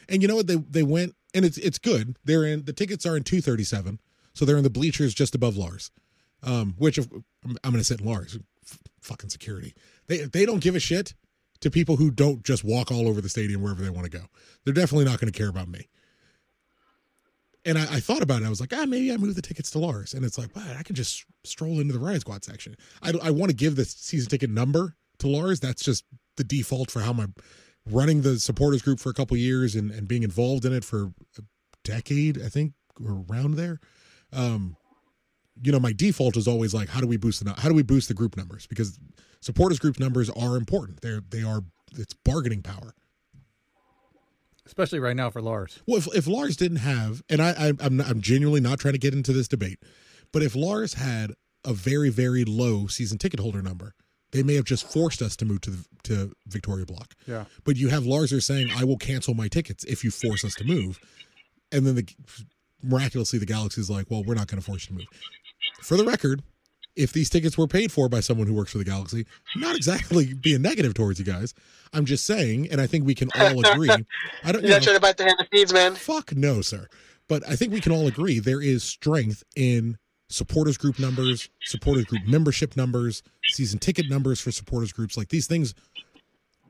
[0.07, 0.47] And you know what?
[0.47, 2.17] They they went and it's it's good.
[2.25, 3.99] They're in the tickets are in two thirty seven,
[4.33, 5.91] so they're in the bleachers just above Lars.
[6.41, 8.39] Um, which I'm, I'm going to sit in Lars.
[8.65, 9.73] F- fucking security.
[10.07, 11.13] They they don't give a shit
[11.59, 14.25] to people who don't just walk all over the stadium wherever they want to go.
[14.63, 15.87] They're definitely not going to care about me.
[17.65, 18.45] And I, I thought about it.
[18.45, 20.13] I was like, ah, maybe I move the tickets to Lars.
[20.13, 22.75] And it's like, wow, I can just stroll into the Riot Squad section.
[23.03, 25.59] I, I want to give the season ticket number to Lars.
[25.59, 26.05] That's just
[26.39, 27.27] the default for how my
[27.85, 31.11] running the supporters group for a couple years and, and being involved in it for
[31.37, 31.41] a
[31.83, 32.73] decade, I think,
[33.03, 33.79] or around there.
[34.31, 34.75] Um,
[35.61, 37.83] you know, my default is always like, how do we boost the how do we
[37.83, 38.65] boost the group numbers?
[38.67, 38.97] Because
[39.41, 41.01] supporters group numbers are important.
[41.01, 41.63] They're they are
[41.97, 42.93] it's bargaining power.
[44.65, 45.81] Especially right now for Lars.
[45.87, 48.93] Well, if, if Lars didn't have, and I, I I'm not, I'm genuinely not trying
[48.93, 49.79] to get into this debate,
[50.31, 51.33] but if Lars had
[51.65, 53.95] a very very low season ticket holder number,
[54.31, 57.13] they may have just forced us to move to the, to Victoria Block.
[57.27, 57.45] Yeah.
[57.63, 60.63] But you have Larser saying, "I will cancel my tickets if you force us to
[60.63, 60.99] move,"
[61.71, 62.07] and then the
[62.83, 65.07] miraculously the Galaxy's like, "Well, we're not going to force you to move."
[65.81, 66.43] For the record,
[66.95, 70.33] if these tickets were paid for by someone who works for the Galaxy, not exactly
[70.33, 71.53] being negative towards you guys.
[71.93, 73.89] I'm just saying, and I think we can all agree.
[74.43, 74.61] I don't.
[74.61, 75.95] You're You not know, trying to bite the hand that feeds, man.
[75.95, 76.87] Fuck no, sir.
[77.27, 79.97] But I think we can all agree there is strength in
[80.29, 85.17] supporters group numbers, supporters group membership numbers, season ticket numbers for supporters groups.
[85.17, 85.73] Like these things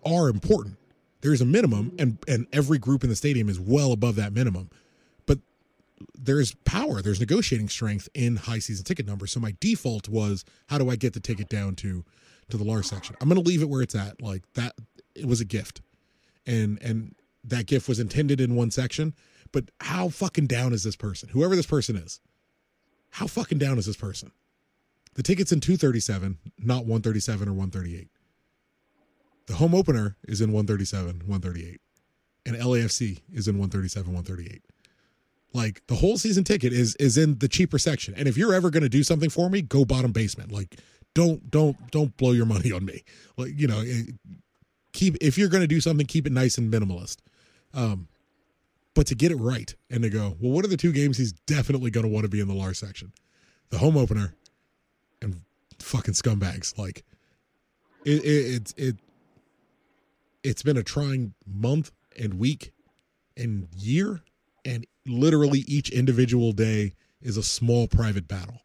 [0.06, 0.78] are important.
[1.22, 4.69] There's a minimum, and and every group in the stadium is well above that minimum.
[5.26, 5.39] But
[6.17, 9.34] there's power, there's negotiating strength in high season ticket numbers.
[9.34, 12.06] So my default was, how do I get the ticket down to
[12.50, 13.17] to the Lars section?
[13.19, 14.22] I'm going to leave it where it's at.
[14.22, 14.76] Like that,
[15.13, 15.82] it was a gift,
[16.48, 19.13] and and that gift was intended in one section.
[19.52, 21.30] But how fucking down is this person?
[21.30, 22.22] Whoever this person is,
[23.12, 24.32] how fucking down is this person?
[25.15, 28.08] The ticket's in 237, not 137 or 138.
[29.48, 31.82] The home opener is in 137, 138.
[32.45, 34.63] And LAFC is in 137, 138.
[35.54, 38.13] Like the whole season ticket is is in the cheaper section.
[38.15, 40.52] And if you're ever going to do something for me, go bottom basement.
[40.52, 40.80] Like
[41.15, 43.04] don't don't don't blow your money on me.
[43.38, 44.04] Like you know, eh,
[44.93, 47.17] keep if you're going to do something, keep it nice and minimalist.
[47.74, 48.08] Um
[48.93, 51.32] but to get it right and to go, well, what are the two games he's
[51.32, 53.13] definitely going to want to be in the Lars section?
[53.69, 54.36] The home opener
[55.21, 55.41] and
[55.80, 56.78] fucking scumbags.
[56.78, 57.04] Like
[58.06, 58.95] it, it, it, it
[60.43, 62.71] it's been a trying month and week
[63.38, 64.21] and year,
[64.65, 68.62] and literally each individual day is a small private battle.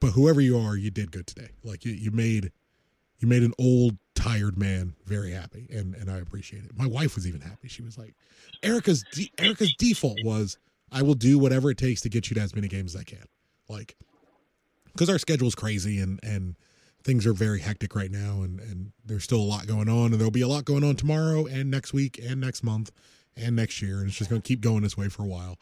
[0.00, 1.50] But whoever you are, you did good today.
[1.62, 2.52] Like you, you made
[3.18, 6.76] you made an old tired man very happy and and I appreciate it.
[6.76, 7.68] My wife was even happy.
[7.68, 8.14] She was like
[8.62, 10.58] Erica's de- Erica's default was
[10.92, 13.04] I will do whatever it takes to get you to as many games as I
[13.04, 13.24] can.
[13.68, 13.96] Like
[14.98, 16.56] cuz our schedule's crazy and and
[17.02, 20.14] things are very hectic right now and and there's still a lot going on and
[20.14, 22.90] there'll be a lot going on tomorrow and next week and next month
[23.36, 25.58] and next year and it's just going to keep going this way for a while.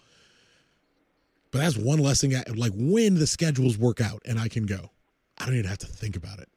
[1.51, 2.35] But that's one less thing.
[2.35, 4.91] I- Like when the schedules work out and I can go,
[5.39, 6.49] I don't even have to think about it.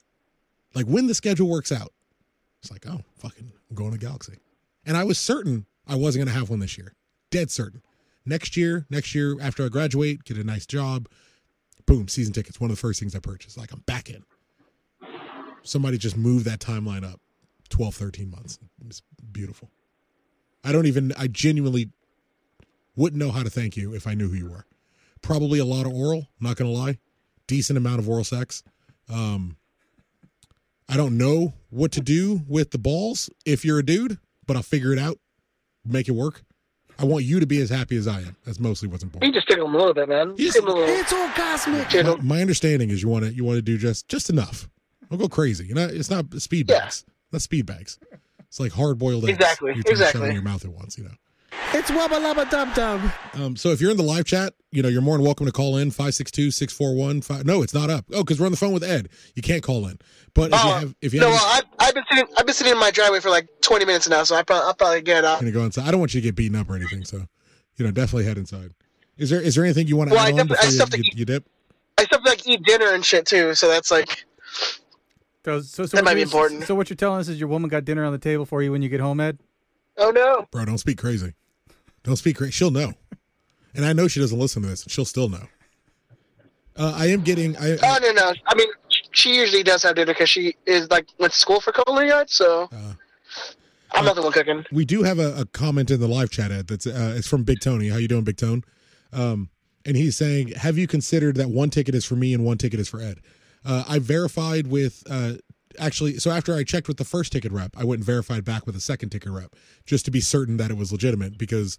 [0.73, 1.91] Like when the schedule works out,
[2.61, 4.37] it's like, oh, fucking, I'm going to Galaxy.
[4.85, 6.93] And I was certain I wasn't going to have one this year.
[7.29, 7.81] Dead certain.
[8.25, 11.07] Next year, next year after I graduate, get a nice job,
[11.85, 12.59] boom, season tickets.
[12.59, 13.57] One of the first things I purchased.
[13.57, 14.23] Like I'm back in.
[15.63, 17.19] Somebody just moved that timeline up
[17.69, 18.59] 12, 13 months.
[18.85, 19.69] It's beautiful.
[20.63, 21.89] I don't even, I genuinely
[22.95, 24.65] wouldn't know how to thank you if I knew who you were.
[25.21, 26.99] Probably a lot of oral, not going to lie.
[27.47, 28.63] Decent amount of oral sex.
[29.09, 29.57] Um,
[30.91, 34.61] I don't know what to do with the balls if you're a dude, but I'll
[34.63, 35.17] figure it out,
[35.85, 36.43] make it work.
[36.99, 38.35] I want you to be as happy as I am.
[38.45, 39.33] That's mostly what's important.
[39.33, 40.35] You just tickle him a little bit, man.
[40.37, 40.55] Yes.
[40.57, 40.83] A little.
[40.83, 41.91] It's all cosmic.
[42.05, 44.69] My, my understanding is you want to you want to do just just enough.
[45.09, 45.65] Don't go crazy.
[45.65, 46.79] You know, it's not speed Yeah.
[46.81, 47.05] bags.
[47.31, 47.97] Not speed bags.
[48.49, 49.33] It's like hard boiled eggs.
[49.33, 50.27] Exactly, You're trying to shove exactly.
[50.29, 50.97] in your mouth at once.
[50.97, 51.11] You know.
[51.73, 53.01] It's wubba lubba dub dub.
[53.33, 55.51] Um, so if you're in the live chat, you know, you're more than welcome to
[55.53, 57.45] call in 562-641.
[57.45, 58.05] No, it's not up.
[58.11, 59.07] Oh, because we're on the phone with Ed.
[59.35, 59.97] You can't call in.
[60.33, 62.25] But if you Oh, have if you no, have well, I, I've been sitting.
[62.37, 64.73] I've been sitting in my driveway for like 20 minutes now, so I probably, I'll
[64.73, 65.39] probably get up.
[65.39, 65.87] gonna go inside.
[65.87, 67.25] I don't want you to get beaten up or anything, so
[67.77, 68.73] you know, definitely head inside.
[69.17, 70.97] Is there is there anything you want to Well, I add on definitely- I before
[70.97, 71.47] you, to you, you dip?
[71.97, 74.25] I still like eat dinner and shit too, so that's like
[75.45, 76.65] So, so, so That might be important.
[76.65, 78.71] So what you're telling us is your woman got dinner on the table for you
[78.73, 79.37] when you get home, Ed?
[79.97, 80.47] oh no.
[80.51, 81.33] Bro, don't speak crazy.
[82.03, 82.51] Don't speak crazy.
[82.51, 82.93] She'll know.
[83.75, 84.85] And I know she doesn't listen to this.
[84.89, 85.45] She'll still know.
[86.75, 87.55] Uh, I am getting.
[87.57, 88.33] I, Oh no no.
[88.47, 88.67] I mean,
[89.11, 92.33] she usually does have dinner because she is like went to school for culinary arts,
[92.35, 92.93] so Uh,
[93.93, 94.65] I'm not the one cooking.
[94.71, 97.43] we do have a, a comment in the live chat Ed, that's uh, it's from
[97.43, 97.89] Big Tony.
[97.89, 98.63] How you doing, Big Tone?
[99.11, 99.49] Um,
[99.85, 102.79] and he's saying, have you considered that one ticket is for me and one ticket
[102.79, 103.17] is for Ed?
[103.65, 105.33] Uh, I verified with uh,
[105.79, 106.17] actually.
[106.17, 108.75] So after I checked with the first ticket rep, I went and verified back with
[108.75, 109.55] the second ticket rep
[109.85, 111.77] just to be certain that it was legitimate because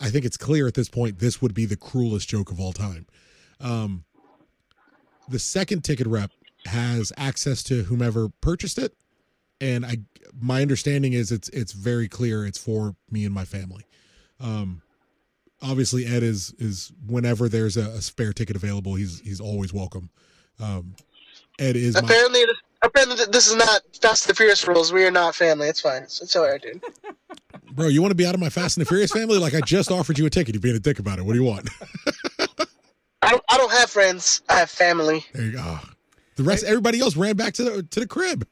[0.00, 2.72] I think it's clear at this point this would be the cruelest joke of all
[2.72, 3.06] time.
[3.60, 4.04] Um,
[5.28, 6.30] the second ticket rep
[6.66, 8.94] has access to whomever purchased it
[9.60, 9.98] and I
[10.38, 13.84] my understanding is it's it's very clear it's for me and my family.
[14.40, 14.82] Um,
[15.62, 20.10] obviously Ed is is whenever there's a, a spare ticket available, he's he's always welcome.
[20.60, 20.94] Um,
[21.58, 22.56] Ed is my, Apparently, this,
[23.04, 24.92] apparently th- this is not Fast and the Furious rules.
[24.92, 25.68] We are not family.
[25.68, 26.02] It's fine.
[26.02, 26.82] It's, it's all right, dude.
[27.72, 27.88] bro.
[27.88, 29.38] You want to be out of my Fast and the Furious family?
[29.38, 30.54] Like I just offered you a ticket.
[30.54, 31.24] You're being a dick about it.
[31.24, 31.68] What do you want?
[33.22, 33.42] I don't.
[33.48, 34.42] I don't have friends.
[34.48, 35.24] I have family.
[35.32, 35.60] There you go.
[35.62, 35.90] Ah.
[36.36, 38.46] The rest, everybody else ran back to the to the crib.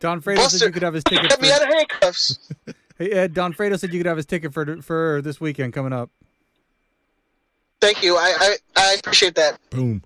[0.00, 1.28] Don Fredo said you could have his ticket.
[1.28, 2.38] Get me out For, of handcuffs.
[2.98, 5.92] hey Ed, Don Fredo said you could have his ticket for for this weekend coming
[5.92, 6.10] up.
[7.80, 8.16] Thank you.
[8.16, 9.58] I, I I appreciate that.
[9.70, 10.02] Boom.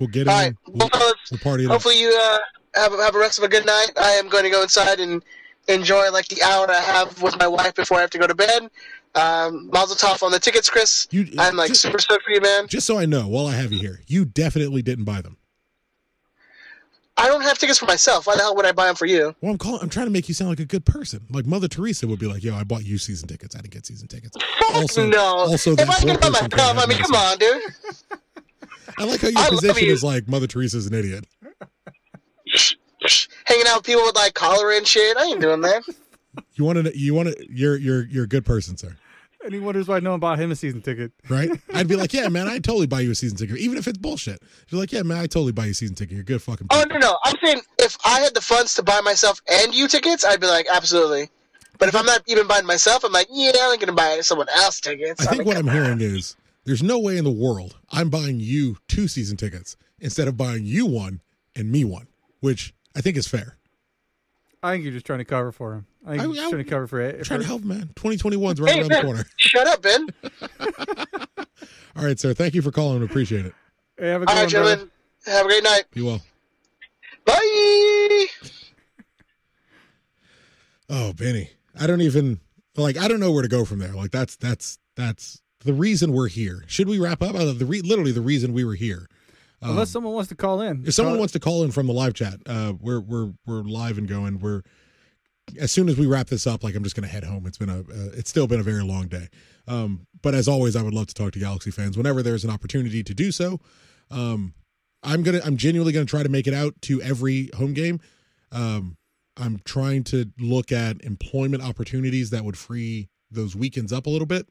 [0.00, 0.44] We'll get All in.
[0.46, 1.14] right, We'll, well, fellas.
[1.30, 1.72] we'll party it up.
[1.74, 2.38] Hopefully you uh,
[2.74, 3.90] have have a rest of a good night.
[3.96, 5.22] I am going to go inside and
[5.68, 8.34] enjoy like the hour I have with my wife before I have to go to
[8.34, 8.70] bed.
[9.14, 11.06] Um, Mazel tov on the tickets, Chris.
[11.10, 12.66] You- I'm like just- super stoked for you, man.
[12.66, 15.36] Just so I know, while I have you here, you definitely didn't buy them.
[17.16, 18.26] I don't have tickets for myself.
[18.26, 19.34] Why the hell would I buy them for you?
[19.42, 19.80] Well, I'm calling.
[19.82, 21.26] I'm trying to make you sound like a good person.
[21.28, 23.54] Like Mother Teresa would be like, "Yo, I bought you season tickets.
[23.54, 24.38] I didn't get season tickets."
[24.72, 25.20] Also, no.
[25.22, 27.62] also if I poor buy myself, I mean, come on, dude.
[28.98, 29.92] I like how your I position you.
[29.92, 31.26] is like Mother Teresa's an idiot.
[33.44, 35.16] Hanging out with people with like cholera and shit.
[35.16, 35.82] I ain't doing that.
[36.54, 36.96] You want to?
[36.96, 37.46] You want to?
[37.48, 38.96] You're you're you're a good person, sir.
[39.42, 41.12] And he wonders why no one bought him a season ticket.
[41.28, 41.50] Right?
[41.74, 43.96] I'd be like, yeah, man, I'd totally buy you a season ticket, even if it's
[43.96, 44.42] bullshit.
[44.68, 46.12] You're like, yeah, man, I totally buy you a season ticket.
[46.12, 46.66] You're a good fucking.
[46.70, 47.18] Oh no, no.
[47.24, 50.46] I'm saying if I had the funds to buy myself and you tickets, I'd be
[50.46, 51.30] like, absolutely.
[51.78, 54.80] But if I'm not even buying myself, I'm like, yeah, I'm gonna buy someone else
[54.80, 55.26] tickets.
[55.26, 56.36] I think mean, what I'm hearing is
[56.70, 60.64] there's no way in the world I'm buying you two season tickets instead of buying
[60.64, 61.20] you one
[61.56, 62.06] and me one,
[62.38, 63.56] which I think is fair.
[64.62, 65.86] I think you're just trying to cover for him.
[66.06, 67.16] I think I- you're just I- trying to cover for Ed.
[67.16, 67.90] I'm trying to for- help, man.
[67.96, 69.24] 2021's right Hey, around the corner.
[69.36, 70.06] shut up, Ben.
[71.96, 72.32] All right, sir.
[72.34, 73.02] Thank you for calling.
[73.02, 73.54] Appreciate it.
[73.98, 74.68] Hey, have a good All right, one, brother.
[74.76, 74.90] gentlemen.
[75.26, 75.84] Have a great night.
[75.90, 76.22] Be well.
[77.24, 78.26] Bye.
[80.88, 81.50] Oh, Benny.
[81.78, 82.40] I don't even
[82.76, 82.96] like.
[82.96, 83.92] I don't know where to go from there.
[83.92, 86.64] Like that's that's that's the reason we're here.
[86.66, 87.34] Should we wrap up?
[87.34, 89.08] Uh, the re- literally the reason we were here.
[89.62, 90.84] Um, Unless someone wants to call in.
[90.86, 93.62] if someone Call- wants to call in from the live chat, uh, we're we're we're
[93.62, 94.38] live and going.
[94.38, 94.62] We're
[95.58, 97.46] as soon as we wrap this up, like I'm just gonna head home.
[97.46, 99.28] It's been a uh, it's still been a very long day.
[99.68, 102.50] Um, but as always, I would love to talk to Galaxy fans whenever there's an
[102.50, 103.60] opportunity to do so.
[104.10, 104.54] Um,
[105.02, 108.00] I'm gonna I'm genuinely gonna try to make it out to every home game.
[108.52, 108.96] Um,
[109.36, 114.26] I'm trying to look at employment opportunities that would free those weekends up a little
[114.26, 114.48] bit,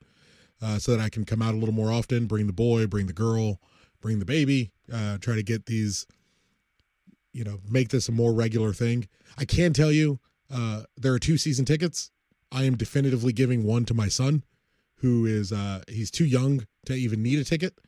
[0.62, 2.26] uh, so that I can come out a little more often.
[2.26, 3.60] Bring the boy, bring the girl,
[4.02, 4.72] bring the baby.
[4.92, 6.06] Uh, try to get these,
[7.32, 9.08] you know, make this a more regular thing.
[9.38, 10.20] I can tell you,
[10.52, 12.12] uh, there are two season tickets.
[12.52, 14.44] I am definitively giving one to my son,
[14.96, 17.80] who is uh, he's too young to even need a ticket,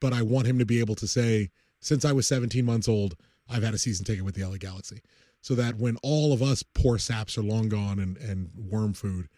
[0.00, 1.50] but I want him to be able to say,
[1.80, 3.16] since I was 17 months old,
[3.48, 5.02] I've had a season ticket with the LA Galaxy,
[5.40, 9.28] so that when all of us poor saps are long gone and and worm food,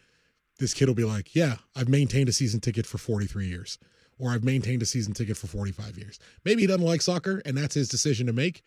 [0.59, 3.77] this kid will be like, yeah, I've maintained a season ticket for 43 years,
[4.17, 6.19] or I've maintained a season ticket for 45 years.
[6.43, 8.63] Maybe he doesn't like soccer, and that's his decision to make.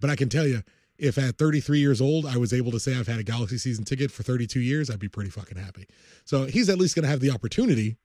[0.00, 0.62] But I can tell you,
[0.98, 3.84] if at 33 years old I was able to say I've had a Galaxy season
[3.84, 5.86] ticket for 32 years, I'd be pretty fucking happy.
[6.24, 7.96] So he's at least going to have the opportunity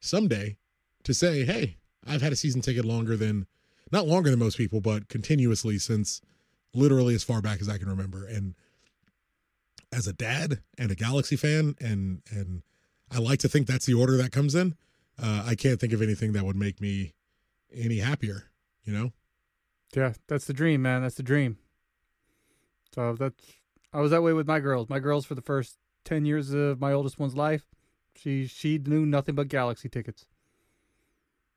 [0.00, 0.56] someday
[1.04, 1.76] to say, hey,
[2.06, 3.46] I've had a season ticket longer than,
[3.90, 6.20] not longer than most people, but continuously since
[6.74, 8.26] literally as far back as I can remember.
[8.26, 8.54] And
[9.92, 12.62] as a dad and a Galaxy fan, and and
[13.10, 14.74] I like to think that's the order that comes in.
[15.22, 17.14] Uh, I can't think of anything that would make me
[17.74, 18.44] any happier.
[18.84, 19.12] You know,
[19.94, 21.02] Yeah, that's the dream, man.
[21.02, 21.58] That's the dream.
[22.94, 23.52] So that's
[23.92, 24.88] I was that way with my girls.
[24.88, 27.66] My girls for the first ten years of my oldest one's life,
[28.16, 30.26] She she knew nothing but Galaxy tickets.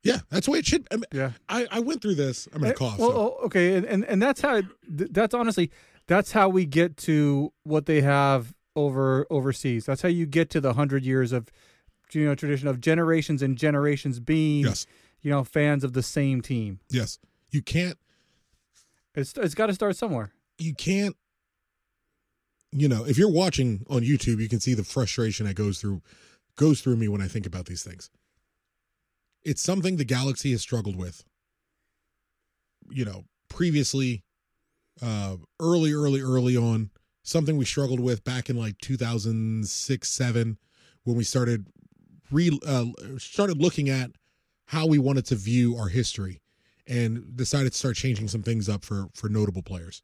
[0.02, 0.86] Yeah, that's the way it should.
[0.92, 1.32] I, mean, Yeah.
[1.48, 2.46] I, I went through this.
[2.52, 2.98] I'm gonna Eh, cough.
[2.98, 4.56] Well, so- oh, okay, and, and and that's how.
[4.56, 5.70] it- That's honestly,
[6.08, 9.86] that's how we get to what they have over overseas.
[9.86, 11.48] That's how you get to the hundred years of,
[12.12, 14.86] you know, tradition of generations and generations being, Yes,
[15.22, 16.80] you know, fans of the same team.
[16.90, 17.18] yes.
[17.50, 17.96] You can't.
[19.14, 20.32] It's it's got to start somewhere.
[20.58, 21.16] You can't.
[22.72, 26.02] You know, if you're watching on YouTube, you can see the frustration that goes through
[26.56, 28.10] goes through me when I think about these things.
[29.44, 31.24] It's something the Galaxy has struggled with.
[32.90, 34.22] You know, previously,
[35.02, 36.90] uh, early, early, early on,
[37.22, 40.58] something we struggled with back in like 2006, seven,
[41.04, 41.66] when we started
[42.30, 42.86] re uh,
[43.18, 44.10] started looking at
[44.66, 46.40] how we wanted to view our history,
[46.86, 50.02] and decided to start changing some things up for for notable players.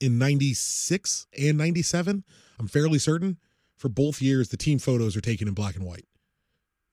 [0.00, 2.24] In '96 and '97,
[2.58, 3.38] I'm fairly certain
[3.76, 6.06] for both years the team photos are taken in black and white.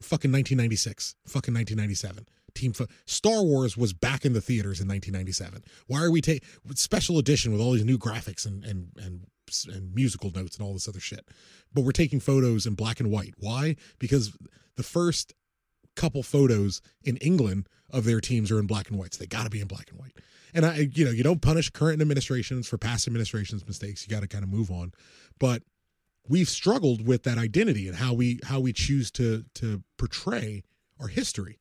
[0.02, 2.28] Fucking 1996, fucking 1997.
[2.56, 5.64] Team pho- Star Wars was back in the theaters in 1997.
[5.88, 9.28] Why are we taking special edition with all these new graphics and and and
[9.68, 11.28] and musical notes and all this other shit?
[11.74, 13.36] But we're taking photos in black and white.
[13.38, 13.76] Why?
[14.00, 14.36] Because
[14.76, 15.34] the first
[15.96, 19.14] couple photos in England of their teams are in black and white.
[19.14, 20.18] So they got to be in black and white.
[20.54, 24.08] And I, you know, you don't punish current administrations for past administrations' mistakes.
[24.08, 24.94] You got to kind of move on.
[25.40, 25.64] But
[26.28, 30.64] we've struggled with that identity and how we how we choose to to portray
[31.00, 31.60] our history.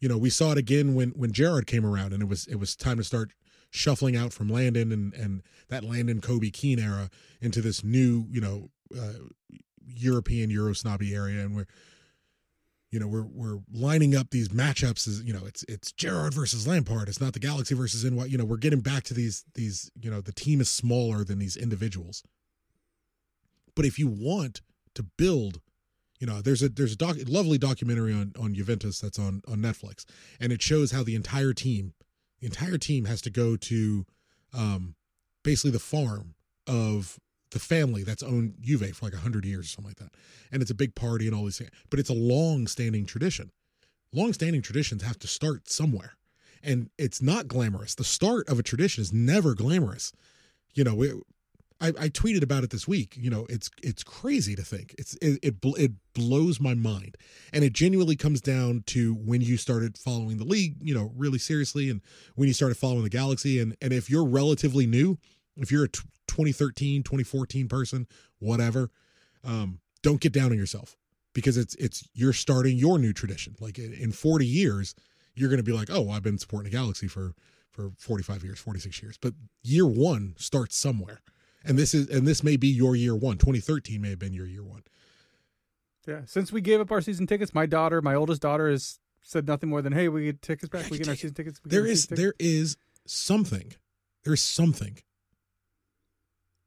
[0.00, 2.56] You know, we saw it again when when Gerrard came around, and it was it
[2.56, 3.32] was time to start
[3.70, 8.40] shuffling out from Landon and and that Landon Robbie Keane era into this new you
[8.40, 9.12] know uh,
[9.86, 11.66] European Euro snobby area, and we're
[12.90, 16.66] you know we're we're lining up these matchups as you know it's it's Gerrard versus
[16.66, 17.08] Lampard.
[17.08, 20.10] It's not the Galaxy versus what you know we're getting back to these these you
[20.10, 22.22] know the team is smaller than these individuals.
[23.76, 24.62] But if you want
[24.94, 25.60] to build,
[26.20, 29.56] you know, there's a there's a doc, lovely documentary on on Juventus that's on on
[29.56, 30.04] Netflix,
[30.38, 31.94] and it shows how the entire team,
[32.40, 34.04] the entire team has to go to,
[34.52, 34.94] um,
[35.42, 36.34] basically the farm
[36.66, 37.18] of
[37.52, 40.12] the family that's owned Juve for like hundred years or something like that,
[40.52, 41.70] and it's a big party and all these things.
[41.88, 43.50] But it's a long-standing tradition.
[44.12, 46.12] Long-standing traditions have to start somewhere,
[46.62, 47.94] and it's not glamorous.
[47.94, 50.12] The start of a tradition is never glamorous.
[50.74, 51.12] You know, we,
[51.80, 53.16] I, I tweeted about it this week.
[53.16, 54.94] You know, it's it's crazy to think.
[54.98, 57.16] It's it, it bl- it blows my mind,
[57.52, 60.76] and it genuinely comes down to when you started following the league.
[60.80, 62.02] You know, really seriously, and
[62.34, 65.18] when you started following the Galaxy, and and if you're relatively new,
[65.56, 68.06] if you're a t- 2013, 2014 person,
[68.38, 68.90] whatever,
[69.42, 70.96] um, don't get down on yourself
[71.32, 73.56] because it's it's you're starting your new tradition.
[73.58, 74.94] Like in, in 40 years,
[75.34, 77.34] you're going to be like, oh, I've been supporting the Galaxy for
[77.70, 81.20] for 45 years, 46 years, but year one starts somewhere
[81.64, 84.46] and this is and this may be your year one 2013 may have been your
[84.46, 84.82] year one
[86.06, 86.20] Yeah.
[86.26, 89.68] Since we gave up our season tickets, my daughter, my oldest daughter, has said nothing
[89.68, 90.90] more than, "Hey, we get tickets back.
[90.90, 93.74] We get our season tickets." There is season there is something
[94.24, 94.98] there's something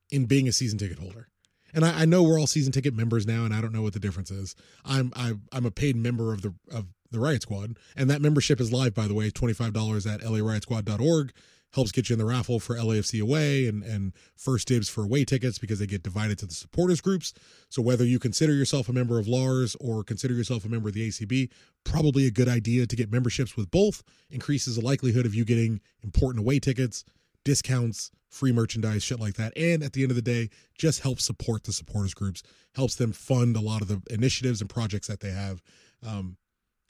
[0.09, 1.27] in being a season ticket holder
[1.73, 3.93] and I, I know we're all season ticket members now and i don't know what
[3.93, 7.77] the difference is i'm I, i'm a paid member of the of the riot squad
[7.95, 11.31] and that membership is live by the way $25 at lariotsquad.org
[11.73, 15.25] helps get you in the raffle for lafc away and and first dibs for away
[15.25, 17.33] tickets because they get divided to the supporters groups.
[17.69, 20.95] So whether you consider yourself a member of lars or consider yourself a member of
[20.95, 21.49] the acb
[21.83, 25.81] probably a good idea to get memberships with both increases the likelihood of you getting
[26.03, 27.03] important away tickets
[27.43, 29.55] discounts free merchandise shit like that.
[29.55, 32.41] And at the end of the day just helps support the supporters groups
[32.75, 35.61] helps them fund a lot of the initiatives and projects that they have.
[36.05, 36.37] Um,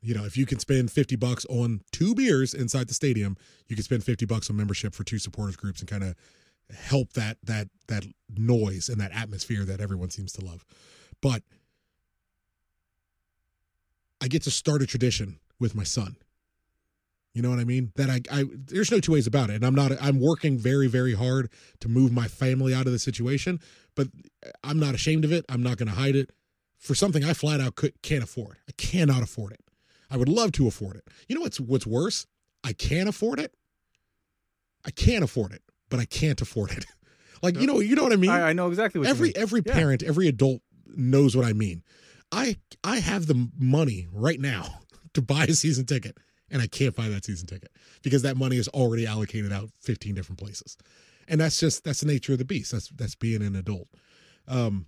[0.04, 3.38] you know if you can spend 50 bucks on two beers inside the stadium
[3.68, 6.16] you can spend 50 bucks on membership for two supporters groups and kind of
[6.76, 10.66] help that that that noise and that atmosphere that everyone seems to love
[11.22, 11.42] but
[14.22, 16.18] i get to start a tradition with my son
[17.34, 17.92] you know what I mean?
[17.96, 19.56] That I, I, there's no two ways about it.
[19.56, 21.50] And I'm not, I'm working very, very hard
[21.80, 23.60] to move my family out of the situation,
[23.96, 24.08] but
[24.64, 25.44] I'm not ashamed of it.
[25.50, 26.30] I'm not going to hide it
[26.78, 28.58] for something I flat out could, can't afford.
[28.70, 29.63] I cannot afford it.
[30.14, 31.04] I would love to afford it.
[31.28, 32.28] You know what's, what's worse?
[32.64, 33.54] I can't afford it.
[34.86, 36.86] I can't afford it, but I can't afford it.
[37.42, 38.30] like, you know, you know what I mean?
[38.30, 39.42] I, I know exactly what every you mean.
[39.42, 39.74] every Yeah.
[39.74, 40.62] parent every adult
[40.96, 41.82] knows what i mean
[42.32, 44.82] i i have the money right now
[45.16, 46.18] to buy a season ticket
[46.52, 47.72] and i can't buy that season ticket
[48.04, 50.78] because that money is already allocated out 15 different places
[51.28, 53.88] and that's just that's the nature of the beast that's that's being an adult
[54.48, 54.86] um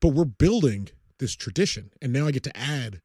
[0.00, 0.88] but we're building
[1.18, 3.02] this tradition and now i get to add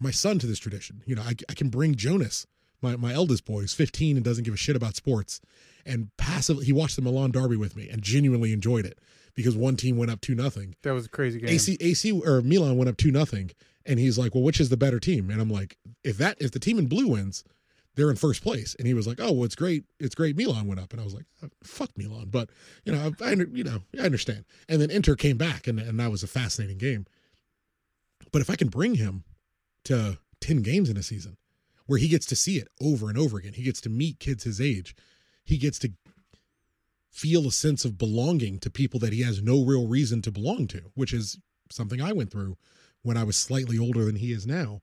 [0.00, 2.46] my son to this tradition you know i, I can bring jonas
[2.82, 5.40] my, my eldest boy who's 15 and doesn't give a shit about sports
[5.84, 8.98] and passively he watched the milan derby with me and genuinely enjoyed it
[9.36, 10.74] because one team went up two nothing.
[10.82, 11.50] That was a crazy game.
[11.50, 13.52] AC AC or Milan went up two nothing,
[13.84, 16.50] and he's like, "Well, which is the better team?" And I'm like, "If that if
[16.50, 17.44] the team in blue wins,
[17.94, 19.84] they're in first place." And he was like, "Oh, well, it's great.
[20.00, 20.36] It's great.
[20.36, 22.50] Milan went up." And I was like, "Uh, "Fuck Milan," but
[22.84, 24.46] you know, I, I you know I understand.
[24.68, 27.06] And then Inter came back, and and that was a fascinating game.
[28.32, 29.22] But if I can bring him
[29.86, 31.36] to ten games in a season,
[31.86, 34.44] where he gets to see it over and over again, he gets to meet kids
[34.44, 34.94] his age,
[35.44, 35.92] he gets to
[37.10, 40.66] feel a sense of belonging to people that he has no real reason to belong
[40.66, 41.38] to, which is
[41.70, 42.58] something I went through
[43.02, 44.82] when I was slightly older than he is now.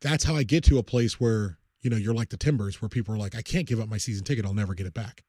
[0.00, 2.88] That's how I get to a place where, you know, you're like the Timbers, where
[2.88, 4.44] people are like, I can't give up my season ticket.
[4.44, 5.22] I'll never get it back.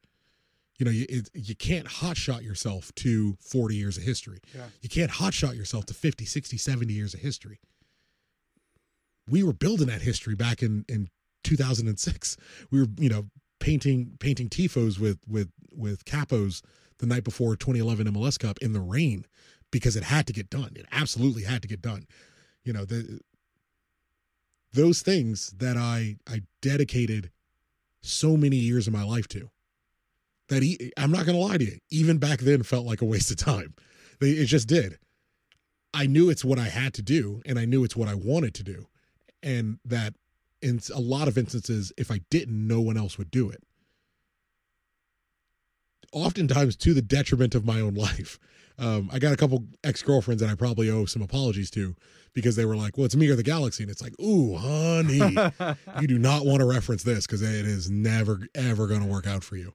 [0.78, 4.40] You know, you, it, you can't hotshot yourself to 40 years of history.
[4.54, 4.64] Yeah.
[4.80, 7.60] You can't hotshot yourself to 50, 60, 70 years of history.
[9.30, 11.08] We were building that history back in, in
[11.44, 12.36] 2006.
[12.70, 13.26] We were, you know,
[13.60, 16.62] painting painting tifos with with with capos
[16.98, 19.26] the night before 2011 MLS Cup in the rain
[19.70, 20.72] because it had to get done.
[20.74, 22.06] It absolutely had to get done.
[22.64, 23.20] You know, the
[24.72, 27.30] those things that I I dedicated
[28.02, 29.50] so many years of my life to.
[30.48, 33.04] That he, I'm not going to lie to you, even back then felt like a
[33.04, 33.74] waste of time.
[34.20, 34.98] It just did.
[35.94, 38.54] I knew it's what I had to do, and I knew it's what I wanted
[38.54, 38.86] to do,
[39.42, 40.14] and that
[40.62, 43.62] in a lot of instances, if I didn't, no one else would do it.
[46.12, 48.38] Oftentimes to the detriment of my own life.
[48.78, 51.94] Um, I got a couple ex girlfriends that I probably owe some apologies to
[52.32, 55.18] because they were like, "Well, it's me or the galaxy," and it's like, "Ooh, honey,
[56.00, 59.26] you do not want to reference this because it is never ever going to work
[59.26, 59.74] out for you."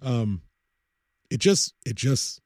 [0.00, 0.40] Um,
[1.30, 2.40] it just, it just,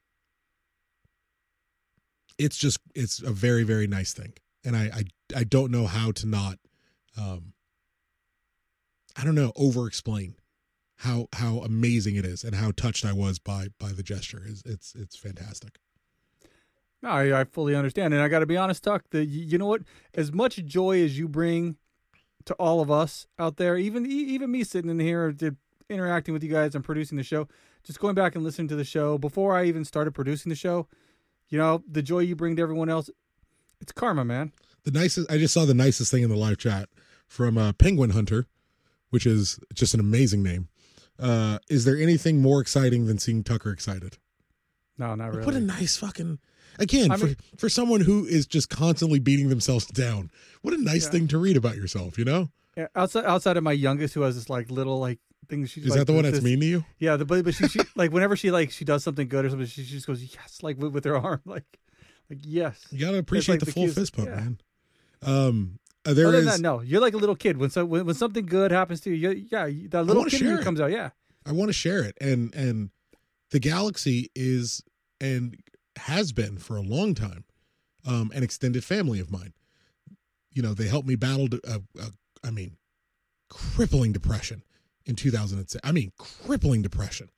[2.37, 4.33] it's just, it's a very very nice thing,
[4.65, 5.03] and I I,
[5.35, 6.59] I don't know how to not.
[7.17, 7.53] Um,
[9.15, 10.35] I don't know, over explain
[10.97, 14.43] how how amazing it is and how touched I was by by the gesture.
[14.45, 15.79] It's it's, it's fantastic.
[17.01, 19.05] No, I, I fully understand, and I got to be honest, Tuck.
[19.09, 19.81] The you know what?
[20.13, 21.77] As much joy as you bring
[22.45, 25.35] to all of us out there, even even me sitting in here,
[25.89, 27.47] interacting with you guys and producing the show,
[27.83, 30.87] just going back and listening to the show before I even started producing the show,
[31.49, 33.09] you know, the joy you bring to everyone else,
[33.79, 34.51] it's karma, man.
[34.83, 36.89] The nicest I just saw the nicest thing in the live chat
[37.27, 38.47] from uh, Penguin Hunter,
[39.09, 40.67] which is just an amazing name.
[41.19, 44.17] Uh, is there anything more exciting than seeing Tucker excited?
[44.97, 45.45] No, not really.
[45.45, 46.39] What a nice fucking
[46.79, 50.31] again I for mean- for someone who is just constantly beating themselves down.
[50.61, 51.11] What a nice Yeah.
[51.11, 52.49] thing to read about yourself, you know?
[52.75, 55.65] Yeah, outside outside of my youngest, who has this like little like thing.
[55.65, 56.85] She's Is like, that the one that's this- mean to you?
[56.99, 59.49] Yeah, the, but but she, she like whenever she like she does something good or
[59.49, 61.65] something, she, she just goes yes, like with, with her arm, like
[62.29, 62.87] like yes.
[62.91, 64.35] You gotta appreciate like the, the full cutest- fist pump, yeah.
[64.35, 64.59] man.
[65.23, 66.45] Um, uh, there Other is.
[66.45, 69.01] than that, no, you're like a little kid when so when, when something good happens
[69.01, 69.29] to you.
[69.31, 70.91] you yeah, that little kid in you comes out.
[70.91, 71.09] Yeah,
[71.45, 72.89] I want to share it, and and
[73.51, 74.83] the galaxy is
[75.19, 75.57] and
[75.97, 77.43] has been for a long time,
[78.05, 79.53] um, an extended family of mine.
[80.51, 81.47] You know, they helped me battle.
[81.65, 82.05] A, a,
[82.43, 82.77] I mean,
[83.49, 84.63] crippling depression
[85.05, 85.79] in 2006.
[85.83, 87.29] I mean, crippling depression.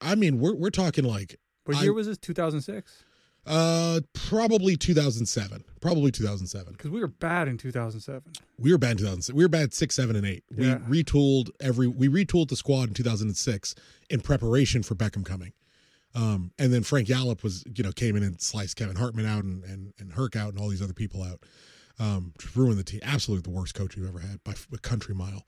[0.00, 2.18] I mean, we're we're talking like what I- year was this?
[2.18, 3.02] 2006.
[3.46, 6.72] Uh probably 2007, probably 2007.
[6.72, 8.22] Because we were bad in 2007.
[8.58, 9.34] we were bad in 2006.
[9.34, 10.44] We were bad six, seven, and eight.
[10.50, 10.78] Yeah.
[10.88, 11.86] We retooled every.
[11.86, 13.74] We retooled the squad in 2006
[14.10, 15.52] in preparation for Beckham coming.
[16.14, 19.44] Um, and then Frank Yallop was, you know, came in and sliced Kevin Hartman out
[19.44, 21.40] and and and Herc out and all these other people out.
[21.98, 23.00] Um, ruined the team.
[23.02, 25.44] Absolutely the worst coach we've ever had by a country mile.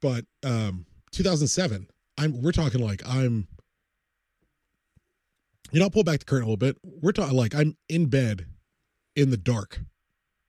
[0.00, 1.86] But um, 2007,
[2.18, 2.42] I'm.
[2.42, 3.48] We're talking like I'm.
[5.72, 6.76] You know, I'll pull back the curtain a little bit.
[6.84, 8.46] We're talking like I'm in bed,
[9.16, 9.80] in the dark,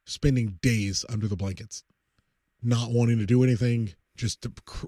[0.06, 1.84] spending days under the blankets,
[2.62, 4.88] not wanting to do anything, just cr-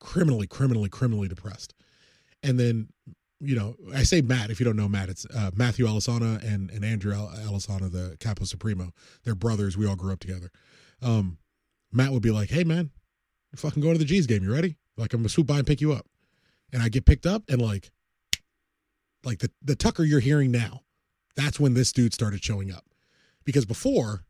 [0.00, 1.72] criminally, criminally, criminally depressed.
[2.42, 2.88] And then,
[3.40, 4.50] you know, I say Matt.
[4.50, 8.16] If you don't know Matt, it's uh, Matthew Alisana and and Andrew Al- Alisana, the
[8.18, 8.92] Capo Supremo.
[9.24, 9.76] They're brothers.
[9.76, 10.50] We all grew up together.
[11.00, 11.38] Um,
[11.92, 12.90] Matt would be like, "Hey, man,
[13.54, 14.42] fucking going to the G's game.
[14.42, 14.76] You ready?
[14.96, 16.06] Like, I'm gonna swoop by and pick you up."
[16.72, 17.90] And I get picked up, and like,
[19.26, 20.82] like the the Tucker you're hearing now,
[21.34, 22.84] that's when this dude started showing up.
[23.44, 24.24] Because before,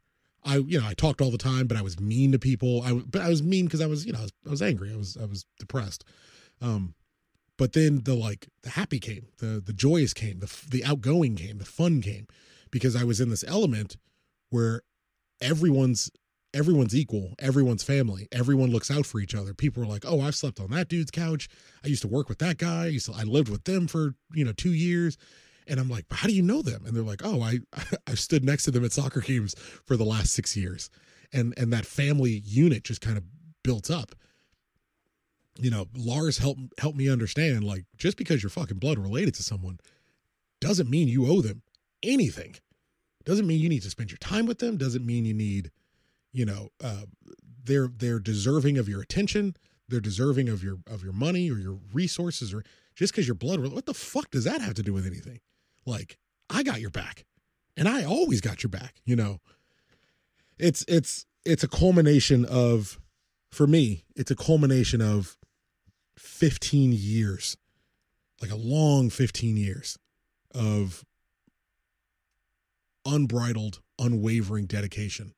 [0.45, 2.83] I you know I talked all the time, but I was mean to people.
[2.83, 4.93] I but I was mean because I was you know I was, I was angry.
[4.93, 6.05] I was I was depressed.
[6.61, 6.95] Um,
[7.59, 11.59] but then the like the happy came, the the joyous came, the the outgoing came,
[11.59, 12.27] the fun came,
[12.71, 13.97] because I was in this element
[14.51, 14.83] where
[15.41, 16.11] everyone's
[16.57, 19.55] everyone's equal, everyone's family, everyone looks out for each other.
[19.55, 21.49] People are like, "Oh, I've slept on that dude's couch.
[21.85, 22.87] I used to work with that guy.
[22.87, 25.19] I, to, I lived with them for you know two years."
[25.69, 27.61] And I'm like, "How do you know them?" And they're like, "Oh, I
[28.09, 29.55] I've stood next to them at soccer games
[29.87, 30.91] for the last six years,"
[31.33, 33.25] and and that family unit just kind of
[33.63, 34.15] built up.
[35.59, 39.43] you know, Lars helped helped me understand like just because you're fucking blood related to
[39.43, 39.79] someone
[40.61, 41.63] doesn't mean you owe them
[42.03, 42.57] anything.
[43.25, 44.77] Doesn't mean you need to spend your time with them.
[44.77, 45.71] Doesn't mean you need,
[46.37, 47.07] you know, uh,
[47.65, 49.57] they're they're deserving of your attention.
[49.89, 52.63] They're deserving of your of your money or your resources or
[52.95, 53.61] just because you're blood.
[53.61, 55.41] What the fuck does that have to do with anything?
[55.87, 56.19] Like
[56.51, 57.25] I got your back,
[57.75, 59.01] and I always got your back.
[59.07, 59.41] You know,
[60.59, 63.01] it's it's it's a culmination of,
[63.51, 65.39] for me, it's a culmination of
[66.19, 67.57] 15 years,
[68.43, 69.97] like a long 15 years
[70.55, 71.03] of
[73.07, 75.33] unbridled, unwavering dedication.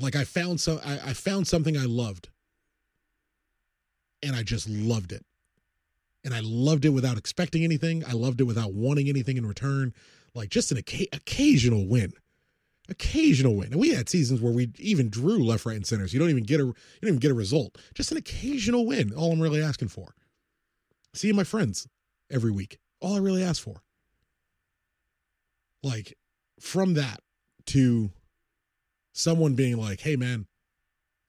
[0.00, 2.28] Like I found some I, I found something I loved.
[4.22, 5.24] And I just loved it.
[6.24, 8.04] And I loved it without expecting anything.
[8.06, 9.94] I loved it without wanting anything in return.
[10.34, 12.12] Like just an oca- occasional win.
[12.88, 13.72] Occasional win.
[13.72, 16.12] And we had seasons where we even drew left, right, and centers.
[16.12, 17.78] You don't even get a you don't even get a result.
[17.94, 19.12] Just an occasional win.
[19.14, 20.14] All I'm really asking for.
[21.14, 21.88] Seeing my friends
[22.30, 22.78] every week.
[23.00, 23.82] All I really ask for.
[25.82, 26.16] Like
[26.58, 27.20] from that
[27.66, 28.10] to
[29.20, 30.46] someone being like, hey man,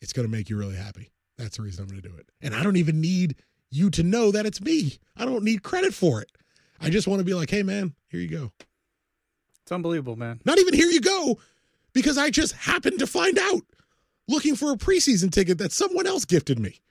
[0.02, 1.12] it's gonna make you really happy.
[1.38, 2.30] That's the reason I'm gonna do it.
[2.42, 3.36] And I don't even need
[3.70, 4.98] you to know that it's me.
[5.16, 6.32] I don't need credit for it.
[6.80, 8.52] I just want to be like, hey man, here you go.
[9.64, 10.42] It's unbelievable, man.
[10.46, 11.40] Not even here you go,
[11.94, 13.62] because I just happened to find out
[14.28, 16.82] looking for a preseason ticket that someone else gifted me.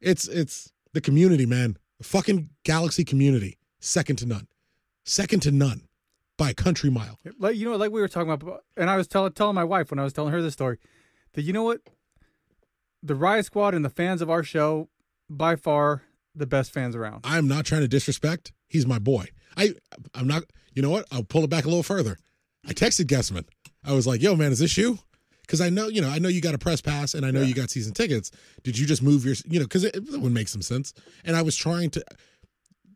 [0.00, 1.78] It's it's the community, man.
[1.98, 4.48] The fucking Galaxy community, second to none,
[5.04, 5.82] second to none
[6.36, 7.18] by a country mile.
[7.38, 9.90] Like you know, like we were talking about, and I was telling telling my wife
[9.90, 10.78] when I was telling her this story
[11.34, 11.80] that you know what,
[13.02, 14.88] the Riot Squad and the fans of our show,
[15.28, 16.02] by far
[16.34, 17.20] the best fans around.
[17.24, 18.52] I'm not trying to disrespect.
[18.66, 19.26] He's my boy.
[19.56, 19.74] I
[20.14, 20.44] I'm not.
[20.72, 21.06] You know what?
[21.12, 22.18] I'll pull it back a little further.
[22.66, 23.44] I texted Guessman.
[23.84, 24.98] I was like, "Yo, man, is this you?"
[25.42, 27.40] Because I know, you know, I know you got a press pass, and I know
[27.42, 27.46] Yeah.
[27.48, 28.30] you got season tickets.
[28.62, 30.94] Did you just move your, you know, because it, it would make some sense.
[31.22, 32.04] And I was trying to.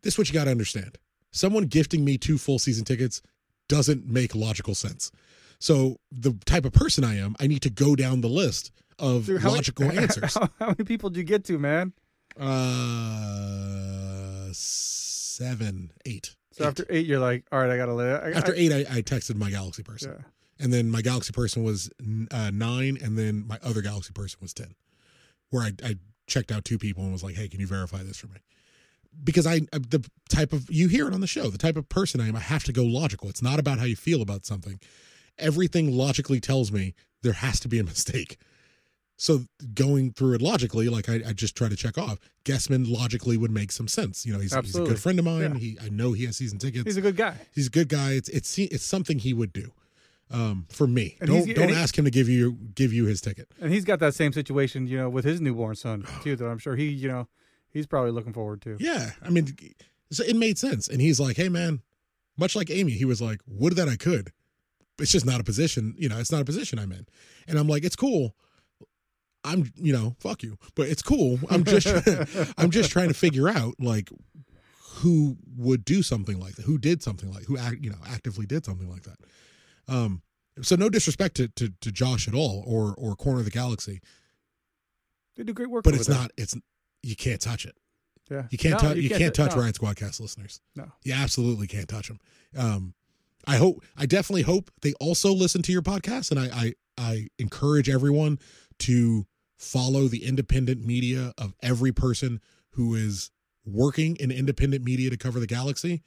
[0.01, 0.97] This is what you got to understand.
[1.31, 3.21] Someone gifting me two full season tickets
[3.67, 5.11] doesn't make logical sense.
[5.59, 9.25] So the type of person I am, I need to go down the list of
[9.27, 10.33] Dude, how many- logical answers.
[10.35, 11.93] How, how many people did you get to, man?
[12.39, 16.35] Uh, seven, eight.
[16.51, 16.67] So Eight.
[16.67, 18.21] after eight, you're like, all right, I gotta live.
[18.23, 20.25] I, After eight, I, I texted my Galaxy person, yeah.
[20.63, 21.89] and then my Galaxy person was
[22.31, 24.75] uh, nine, and then my other Galaxy person was ten.
[25.51, 25.95] Where I, I
[26.27, 28.39] checked out two people and was like, "Hey, can you verify this for me?"
[29.23, 32.21] Because I the type of you hear it on the show, the type of person
[32.21, 33.29] I am, I have to go logical.
[33.29, 34.79] It's not about how you feel about something.
[35.37, 38.37] Everything logically tells me there has to be a mistake.
[39.17, 42.19] So going through it logically, like I, I just try to check off.
[42.45, 44.25] Guessman logically would make some sense.
[44.25, 45.41] You know, he's, he's a good friend of mine.
[45.55, 45.57] Yeah.
[45.59, 47.35] He I know he has season tickets He's a good guy.
[47.53, 48.11] he's a good guy.
[48.13, 49.73] It's it's it's something he would do.
[50.31, 53.19] Um, for me, And don't don't he- ask him to give you give you his
[53.19, 53.49] ticket.
[53.59, 56.35] And he's got that same situation, you know, with his newborn son too.
[56.37, 57.27] That I'm sure he, you know,
[57.71, 58.77] he's probably looking forward to.
[58.79, 59.55] Yeah, I mean,
[60.11, 60.87] so it made sense.
[60.87, 61.81] And he's like, "Hey, man,"
[62.37, 64.31] much like Amy, he was like, "Would that I could."
[64.99, 66.19] It's just not a position, you know.
[66.19, 67.05] It's not a position I'm in,
[67.47, 68.35] and I'm like, "It's cool."
[69.45, 71.39] I'm, you know, fuck you, but it's cool.
[71.49, 71.87] I'm just,
[72.57, 74.09] I'm just trying to figure out like
[74.95, 78.45] who would do something like that, who did something like, who act, you know, actively
[78.45, 79.17] did something like that.
[79.87, 80.23] Um,
[80.61, 84.01] so no disrespect to, to, to Josh at all, or or Corner of the Galaxy,
[85.37, 86.31] They do great work, but it's not.
[86.37, 86.55] It's
[87.03, 87.75] you can't touch it.
[88.29, 88.97] Yeah, You can't No, touch.
[88.97, 89.61] You, can't, touch no.
[89.61, 90.61] Riot Squadcast listeners.
[90.75, 90.85] No.
[91.03, 92.19] You absolutely can't touch them.
[92.55, 92.93] Um,
[93.47, 93.83] I hope.
[93.97, 98.37] I definitely hope they also listen to your podcast, and I I, I encourage everyone
[98.79, 99.25] to
[99.57, 102.39] follow the independent media of every person
[102.71, 103.31] who is
[103.65, 106.03] working in independent media to cover the galaxy.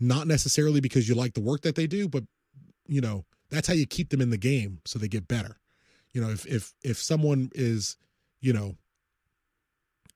[0.00, 2.24] Not necessarily because you like the work that they do, but
[2.86, 5.58] you know that's how you keep them in the game so they get better.
[6.12, 7.96] You know, if if if someone is,
[8.40, 8.76] you know,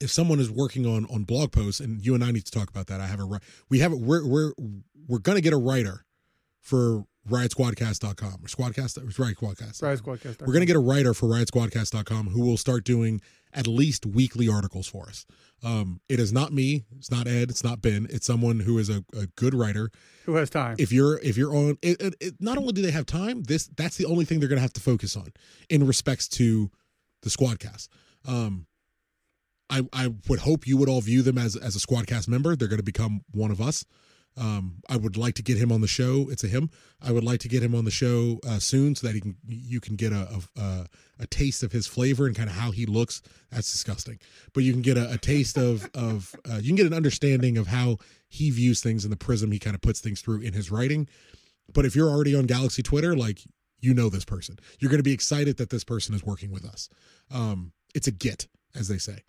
[0.00, 2.68] if someone is working on on blog posts, and you and I need to talk
[2.68, 3.00] about that.
[3.00, 4.52] I have a we have we're we're
[5.08, 6.04] we're gonna get a writer
[6.60, 9.82] for riotsquadcast.com or squadcast or Riot Squadcast.
[9.82, 10.46] Rise Squadcast.
[10.46, 13.20] We're gonna get a writer for riotsquadcast.com who will start doing
[13.52, 15.24] at least weekly articles for us.
[15.64, 18.06] Um, it is not me, it's not Ed, it's not Ben.
[18.10, 19.90] It's someone who is a, a good writer
[20.26, 20.76] who has time.
[20.78, 23.68] if you're if you're on it, it, it- not only do they have time this
[23.76, 25.28] that's the only thing they're going to have to focus on
[25.70, 26.70] in respects to
[27.22, 27.88] the squadcast
[28.26, 28.66] um
[29.70, 32.56] i i would hope you would all view them as as a squadcast member.
[32.56, 33.84] They're going to become one of us.
[34.36, 36.28] Um i would like to get him on the show.
[36.30, 36.70] It's a him.
[37.00, 39.36] I would like to get him on the show uh, soon so that he can
[39.46, 40.86] you can get a a, a,
[41.20, 43.22] a taste of his flavor and kind of how he looks.
[43.50, 44.18] That's disgusting.
[44.52, 47.58] But you can get a, a taste of of uh, you can get an understanding
[47.58, 47.98] of how
[48.28, 51.08] he views things and the prism he kind of puts things through in his writing.
[51.72, 53.40] But if you're already on Galaxy Twitter, like
[53.80, 56.64] you know this person, you're going to be excited that this person is working with
[56.64, 56.88] us.
[57.30, 59.22] Um, it's a get as they say.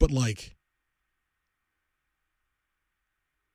[0.00, 0.56] But like,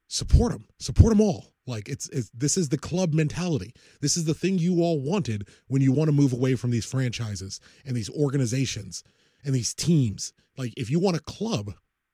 [0.07, 1.55] support them, support them all.
[1.67, 3.73] Like it's, it's this is the club mentality.
[3.99, 6.85] This is the thing you all wanted when you want to move away from these
[6.85, 9.03] franchises and these organizations
[9.43, 10.31] and these teams.
[10.57, 11.73] Like if you want a club,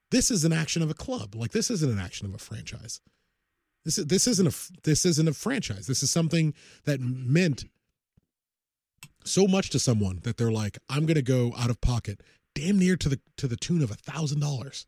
[0.09, 1.35] this is an action of a club.
[1.35, 3.01] Like this isn't an action of a franchise.
[3.83, 5.87] This is this isn't a this isn't a franchise.
[5.87, 6.53] This is something
[6.85, 7.65] that meant
[9.25, 12.21] so much to someone that they're like, I'm gonna go out of pocket,
[12.55, 14.85] damn near to the to the tune of a thousand dollars.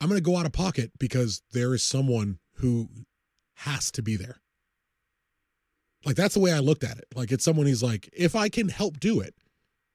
[0.00, 2.88] I'm gonna go out of pocket because there is someone who
[3.54, 4.36] has to be there.
[6.04, 7.06] Like that's the way I looked at it.
[7.14, 9.34] Like it's someone who's like, if I can help do it,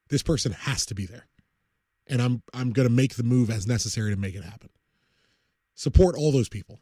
[0.09, 1.27] this person has to be there.
[2.07, 4.69] And I'm I'm gonna make the move as necessary to make it happen.
[5.75, 6.79] Support all those people.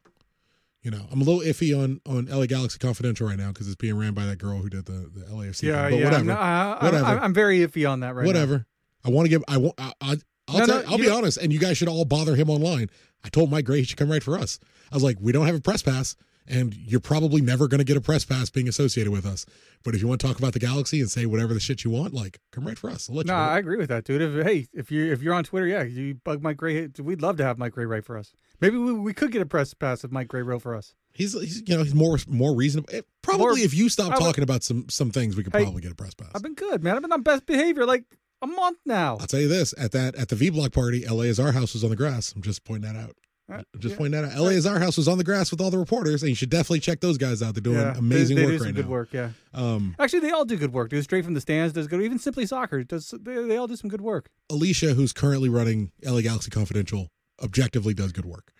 [0.82, 3.76] You know, I'm a little iffy on on LA Galaxy Confidential right now because it's
[3.76, 5.64] being ran by that girl who did the the LAFC.
[5.64, 5.92] Yeah, thing.
[5.92, 6.06] But yeah.
[6.06, 6.16] whatever.
[6.22, 7.06] I'm, not- I, Whatever.
[7.24, 8.28] I'm very iffy on that right now.
[8.28, 8.58] whatever.
[8.58, 8.66] now.
[9.06, 9.44] I want to give.
[9.48, 9.76] I want.
[9.80, 12.06] I, I, I'll No, tell, no, I'll be don't- honest, and you guys should all
[12.06, 12.90] bother him online.
[13.24, 14.60] I told Mike Gray he should come write for us.
[14.92, 16.16] I was like, we don't have a press pass,
[16.48, 19.46] and you're probably never going to get a press pass being associated with us.
[19.84, 21.92] But if you want to talk about the Galaxy and say whatever the shit you
[21.92, 23.10] want, like, come write for us.
[23.10, 23.40] I'll let No, you.
[23.40, 23.46] know.
[23.46, 24.22] I agree with that, dude.
[24.22, 26.88] If, hey, if you if you're on Twitter, yeah, you bug Mike Gray.
[27.00, 28.34] We'd love to have Mike Gray write for us.
[28.60, 30.94] Maybe we, we could get a press pass if Mike Gray wrote for us.
[31.14, 32.90] he's, he's you know he's more more reasonable.
[32.94, 35.82] Eh, Probably More- if you stop would- talking about some some things, we could probably
[35.82, 36.30] get a press pass.
[36.36, 36.96] I've been good, man.
[36.96, 38.04] I've been on best behavior like
[38.42, 39.18] a month now.
[39.20, 41.74] I'll tell you this: at that at the V Block party, LA is our house
[41.74, 42.34] was on the grass.
[42.36, 43.16] I'm just pointing that out.
[43.52, 43.98] Uh, I'm just yeah.
[43.98, 44.40] pointing that out.
[44.40, 46.50] LA is our house was on the grass with all the reporters, and you should
[46.50, 47.54] definitely check those guys out.
[47.54, 48.92] They're doing Yeah, amazing they, they work do some right good now.
[48.92, 49.30] work, yeah.
[49.54, 50.90] Um, Actually, they all do good work.
[50.90, 52.02] Do straight from the stands does good.
[52.02, 53.14] Even Simply Soccer does.
[53.22, 54.30] They, they all do some good work.
[54.50, 57.10] Alicia, who's currently running LA Galaxy Confidential,
[57.44, 58.54] objectively does good work.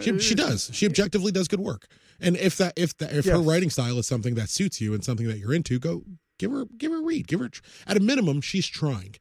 [0.00, 0.70] She she does.
[0.72, 1.86] She objectively does good work.
[2.18, 5.04] And if that if that if her writing style is something that suits you and
[5.04, 6.02] something that you're into, go
[6.38, 7.26] give her give her a read.
[7.26, 7.50] Give her
[7.86, 9.16] at a minimum, she's trying.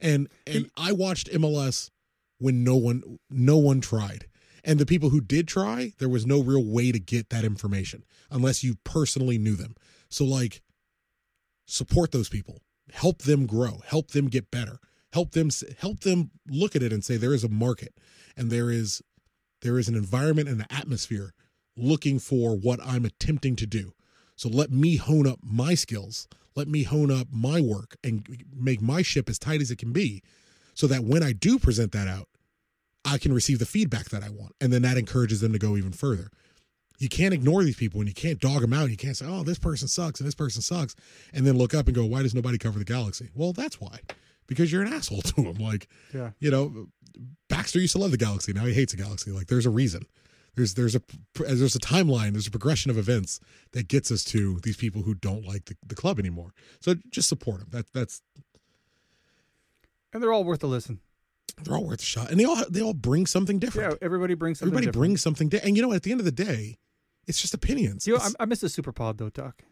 [0.00, 1.90] And and I watched MLS
[2.38, 4.26] when no one no one tried.
[4.66, 8.02] And the people who did try, there was no real way to get that information
[8.30, 9.74] unless you personally knew them.
[10.08, 10.62] So like
[11.66, 12.62] support those people.
[12.92, 13.80] Help them grow.
[13.86, 14.78] Help them get better.
[15.12, 17.94] Help them help them look at it and say there is a market
[18.36, 19.02] and there is
[19.62, 21.32] there is an environment and an atmosphere
[21.76, 23.92] looking for what I'm attempting to do.
[24.36, 26.28] So let me hone up my skills.
[26.56, 29.92] Let me hone up my work and make my ship as tight as it can
[29.92, 30.22] be
[30.74, 32.28] so that when I do present that out,
[33.04, 34.52] I can receive the feedback that I want.
[34.60, 36.30] And then that encourages them to go even further.
[36.98, 38.88] You can't ignore these people and you can't dog them out.
[38.90, 40.94] You can't say, oh, this person sucks and this person sucks.
[41.32, 43.30] And then look up and go, why does nobody cover the galaxy?
[43.34, 43.98] Well, that's why.
[44.46, 45.54] Because you're an asshole to them.
[45.56, 46.30] Like, Yeah.
[46.38, 46.86] you know,
[47.48, 48.52] Baxter used to love the galaxy.
[48.52, 49.32] Now he hates the galaxy.
[49.32, 50.06] Like, there's a reason.
[50.56, 51.02] There's there's a
[51.34, 52.32] there's a timeline.
[52.32, 53.40] There's a progression of events
[53.72, 56.52] that gets us to these people who don't like the, the club anymore.
[56.80, 57.68] So just support them.
[57.72, 58.22] That that's
[60.12, 61.00] And they're all worth a listen.
[61.62, 63.92] they're all worth a shot, and they all they all bring something different.
[63.92, 65.00] Yeah, everybody brings something Everybody different.
[65.00, 66.78] brings something, di- and you know, at the end of the day,
[67.26, 68.06] it's just opinions.
[68.06, 69.62] You know, I, I miss the Super Pod though, Doc.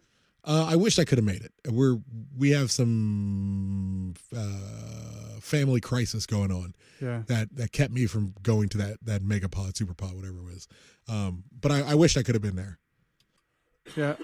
[0.45, 1.53] Uh, I wish I could have made it.
[1.70, 1.99] We're
[2.37, 4.59] we have some uh,
[5.43, 7.22] family crisis going on Yeah.
[7.26, 10.45] that that kept me from going to that that mega pod, super pod, whatever it
[10.45, 10.68] was.
[11.09, 12.78] Um, but I, I wish I could have been there.
[13.97, 14.16] Yeah.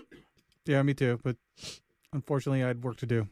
[0.66, 1.18] Yeah, me too.
[1.22, 1.36] But
[2.12, 3.28] unfortunately, I had work to do.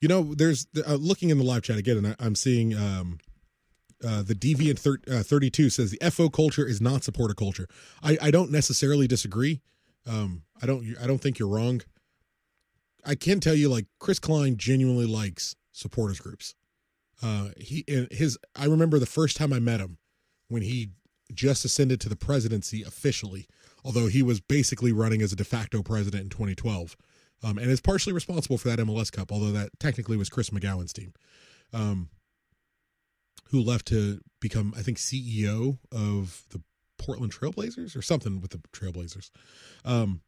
[0.00, 3.18] You know, there's uh, looking in the live chat again, and I, I'm seeing um,
[4.02, 7.66] uh, the deviant thir- uh, 32 says the FO culture is not supporter culture.
[8.02, 9.60] I, I don't necessarily disagree.
[10.06, 11.82] Um, I don't I don't think you're wrong.
[13.04, 16.54] I can tell you, like Chris Klein genuinely likes supporters groups.
[17.22, 19.98] Uh, he in his I remember the first time I met him
[20.48, 20.90] when he
[21.32, 23.46] just ascended to the presidency officially,
[23.84, 26.96] although he was basically running as a de facto president in 2012
[27.42, 30.92] um, and is partially responsible for that MLS Cup, although that technically was Chris McGowan's
[30.92, 31.12] team,
[31.72, 32.08] um,
[33.50, 36.62] who left to become, I think, CEO of the
[36.98, 39.30] Portland Trailblazers or something with the Trailblazers.
[39.84, 40.20] Um,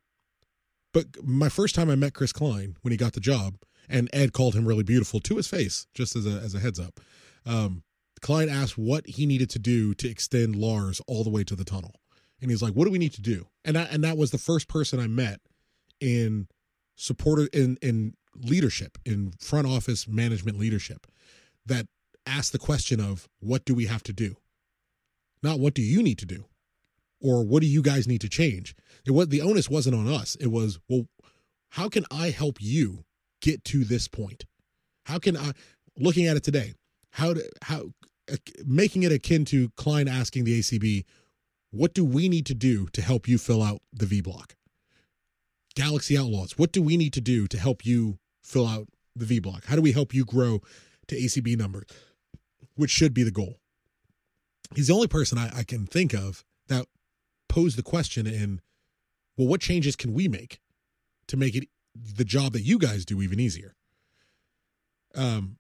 [0.93, 3.57] but my first time I met Chris Klein when he got the job,
[3.89, 6.81] and Ed called him really beautiful to his face, just as a as a heads
[6.81, 7.01] up.
[7.45, 7.83] Um,
[8.29, 12.01] asked what he needed to do to extend Lars all the way to the tunnel,
[12.41, 14.39] and he's like, "What do we need to do?" And I, and that was the
[14.39, 15.41] first person I met
[16.01, 16.49] in
[16.97, 21.07] supporter in in leadership in front office management leadership
[21.67, 21.87] that
[22.27, 24.37] asked the question of what do we have to do?
[25.43, 26.45] Not what do you need to do?
[27.21, 28.75] Or what do you guys need to change?
[29.07, 30.37] It was the onus wasn't on us.
[30.37, 31.07] It was well
[31.73, 33.05] how can i help you
[33.43, 34.47] get to this point
[35.05, 35.53] how can i
[35.99, 36.73] looking at it today
[37.11, 37.91] how to how
[38.65, 41.05] making it akin to klein asking the acb
[41.71, 44.55] what do we need to do to help you fill out the v block
[45.75, 46.59] Galaxy Outlaws.
[46.59, 49.67] What do we need to do to help you fill out the V block?
[49.67, 50.61] How do we help you grow
[51.09, 51.85] to ACB numbers,
[52.75, 53.59] which should be the goal?
[54.75, 56.87] He's the only person I, I can think of that
[57.49, 58.61] posed the question in,
[59.37, 60.61] well, what changes can we make
[61.29, 63.75] to make it the job that you guys do even easier?
[65.15, 65.59] Um,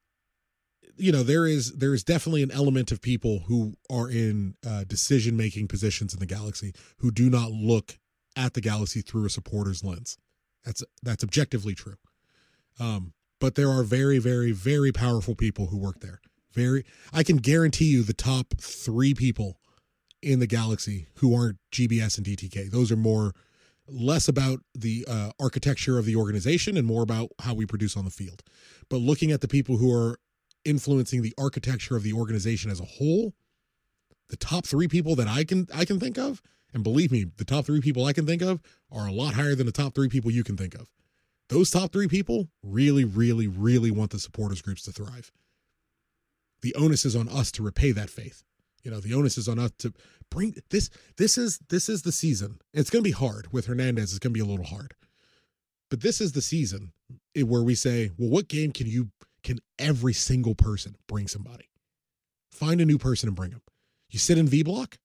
[0.97, 4.85] you know there is there is definitely an element of people who are in uh,
[4.85, 7.99] decision making positions in the galaxy who do not look
[8.37, 10.19] at the galaxy through a supporter's lens.
[10.65, 11.97] That's that's objectively true.
[12.79, 16.21] Um, but there are very very very powerful people who work there.
[16.53, 19.59] Very i can guarantee you the top three people
[20.21, 23.33] in the galaxy who aren't gbs and dtk those are more
[23.89, 28.05] less about the uh, architecture of the organization and more about how we produce on
[28.05, 28.43] the field.
[28.89, 30.19] But looking at the people who are
[30.65, 33.35] influencing the architecture of the organization as a whole
[34.29, 36.41] the top three people that i can i can think of
[36.73, 38.61] and believe me the top three people i can think of
[38.91, 40.91] are a lot higher than the top three people you can think of.
[41.49, 45.33] Those top three people really really really want the supporters groups to thrive.
[46.63, 48.45] The onus is on us to repay that faith
[48.83, 49.93] you know the onus is on us to
[50.31, 54.11] bring this this is this is the season it's going to be hard with hernandez
[54.11, 54.95] it's going to be a little hard
[55.91, 56.93] but this is the season
[57.37, 59.11] eh, where we say well what game can you
[59.43, 61.69] can every single person bring somebody?
[62.51, 63.63] Find a new person and bring them.
[64.11, 64.99] You sit in V block.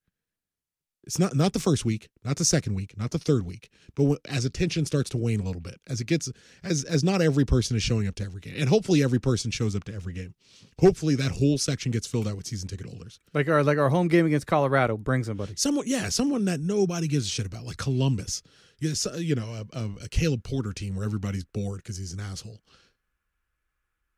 [1.07, 4.19] It's not not the first week, not the second week, not the third week, but
[4.29, 6.29] as attention starts to wane a little bit, as it gets
[6.63, 9.49] as as not every person is showing up to every game, and hopefully every person
[9.49, 10.35] shows up to every game.
[10.79, 13.19] Hopefully that whole section gets filled out with season ticket holders.
[13.33, 15.53] Like our like our home game against Colorado, bring somebody.
[15.55, 18.43] Someone, yeah, someone that nobody gives a shit about, like Columbus.
[18.79, 22.19] Yes, you know, a, a, a Caleb Porter team where everybody's bored because he's an
[22.19, 22.61] asshole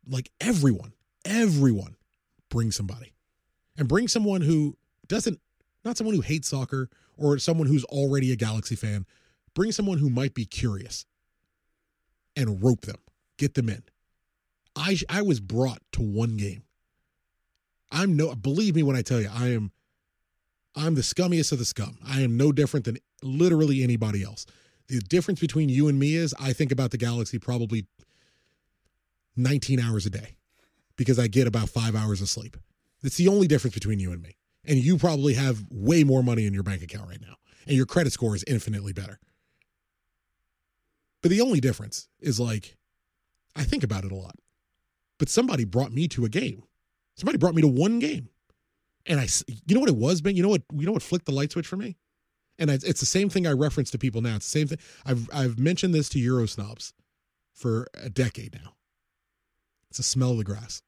[0.09, 0.93] like everyone,
[1.25, 1.95] everyone
[2.49, 3.13] bring somebody
[3.77, 4.77] and bring someone who
[5.07, 5.39] doesn't,
[5.83, 9.05] not someone who hates soccer or someone who's already a Galaxy fan.
[9.53, 11.05] Bring someone who might be curious
[12.35, 12.97] and rope them,
[13.37, 13.83] get them in.
[14.75, 16.63] I, I was brought to one game.
[17.91, 19.71] I'm no, believe me when I tell you, I am,
[20.75, 21.97] I'm the scummiest of the scum.
[22.07, 24.45] I am no different than literally anybody else.
[24.87, 27.85] The difference between you and me is I think about the Galaxy probably
[29.35, 30.35] 19 hours a day
[30.95, 32.57] because I get about five hours of sleep.
[33.03, 34.35] It's the only difference between you and me.
[34.65, 37.35] And you probably have way more money in your bank account right now,
[37.65, 39.19] and your credit score is infinitely better.
[41.21, 42.77] But the only difference is like,
[43.55, 44.35] I think about it a lot.
[45.17, 46.63] But somebody brought me to a game.
[47.15, 48.29] Somebody brought me to one game.
[49.05, 49.27] And I,
[49.65, 50.35] you know what it was, Ben?
[50.35, 50.63] You know what?
[50.73, 51.97] You know what flicked the light switch for me?
[52.57, 54.35] And it's the same thing I reference to people now.
[54.35, 54.79] It's the same thing.
[55.05, 56.93] I've I've mentioned this to Euro snobs
[57.53, 58.75] for a decade now.
[59.89, 60.81] It's the smell of the grass.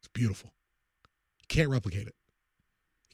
[0.00, 0.52] It's beautiful.
[1.40, 2.14] You can't replicate it.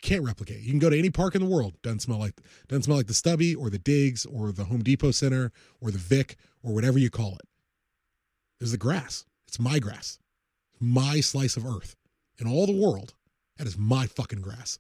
[0.03, 0.61] Can't replicate.
[0.61, 1.75] You can go to any park in the world.
[1.83, 2.35] Doesn't smell like
[2.69, 5.99] doesn't smell like the Stubby or the Digs or the Home Depot Center or the
[5.99, 7.49] Vic or whatever you call it.
[8.61, 9.25] It's the grass.
[9.47, 10.19] It's my grass.
[10.79, 11.97] My slice of earth.
[12.39, 13.15] In all the world,
[13.59, 14.79] that is my fucking grass.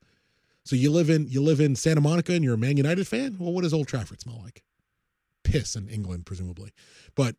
[0.65, 3.37] So you live in you live in Santa Monica and you're a Man United fan?
[3.39, 4.63] Well, what does Old Trafford smell like?
[5.43, 6.73] Piss in England, presumably.
[7.15, 7.37] But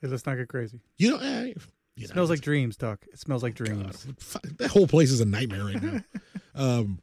[0.00, 0.80] hey, let's not get crazy.
[0.98, 1.52] You know, eh,
[1.96, 3.04] you it smells like dreams, Duck.
[3.12, 4.04] It smells like dreams.
[4.04, 6.00] God, that whole place is a nightmare right now.
[6.54, 7.00] um,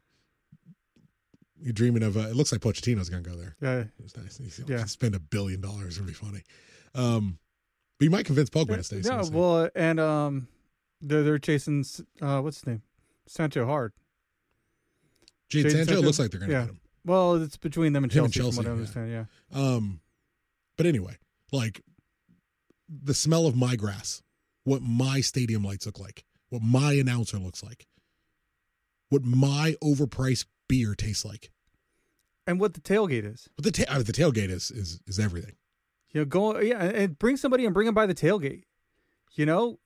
[1.62, 2.18] you're dreaming of.
[2.18, 3.56] Uh, it looks like Pochettino's gonna go there.
[3.62, 4.38] Yeah, it's nice.
[4.38, 5.98] He's, yeah, spend a billion dollars.
[5.98, 6.44] It'd be funny.
[6.96, 7.38] Um,
[8.00, 8.98] but you might convince Pogba to stay.
[8.98, 10.48] Yeah, well, and um,
[11.02, 11.86] they're they're chasing.
[12.22, 12.82] Uh, what's his name?
[13.28, 13.94] Sancho hard.
[15.50, 16.62] Jade Sancho, Sancho, looks like they're gonna yeah.
[16.62, 16.80] get him.
[17.06, 18.40] Well, it's between them and him Chelsea.
[18.40, 19.12] And Chelsea from what I understand.
[19.12, 19.26] Yeah.
[19.52, 19.76] yeah.
[19.76, 20.02] Um,
[20.78, 21.18] but anyway,
[21.52, 21.82] like
[22.90, 24.22] the smell of my grass
[24.64, 27.88] what my stadium lights look like, what my announcer looks like,
[29.10, 31.52] what my overpriced beer tastes like,
[32.48, 33.50] and what the tailgate is.
[33.58, 35.56] But the ta- uh, the tailgate is is is everything.
[36.12, 38.64] You know, go yeah, and bring somebody and bring them by the tailgate.
[39.34, 39.80] You know,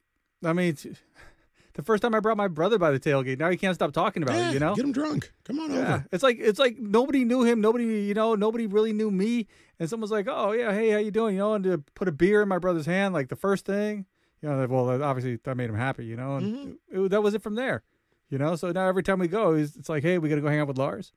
[0.43, 0.77] I mean,
[1.73, 4.21] the first time I brought my brother by the tailgate, now he can't stop talking
[4.21, 4.53] about yeah, it.
[4.53, 5.33] You know, get him drunk.
[5.43, 5.79] Come on yeah.
[5.79, 6.05] over.
[6.11, 7.61] It's like it's like nobody knew him.
[7.61, 9.47] Nobody, you know, nobody really knew me.
[9.79, 12.11] And someone's like, "Oh yeah, hey, how you doing?" You know, and to put a
[12.11, 14.05] beer in my brother's hand, like the first thing
[14.45, 16.71] you know, well, obviously that made him happy, you know, and mm-hmm.
[16.91, 17.83] it, it, that was it from there,
[18.29, 18.55] you know.
[18.55, 20.67] So now every time we go, it's like, hey, we got to go hang out
[20.67, 21.11] with Lars.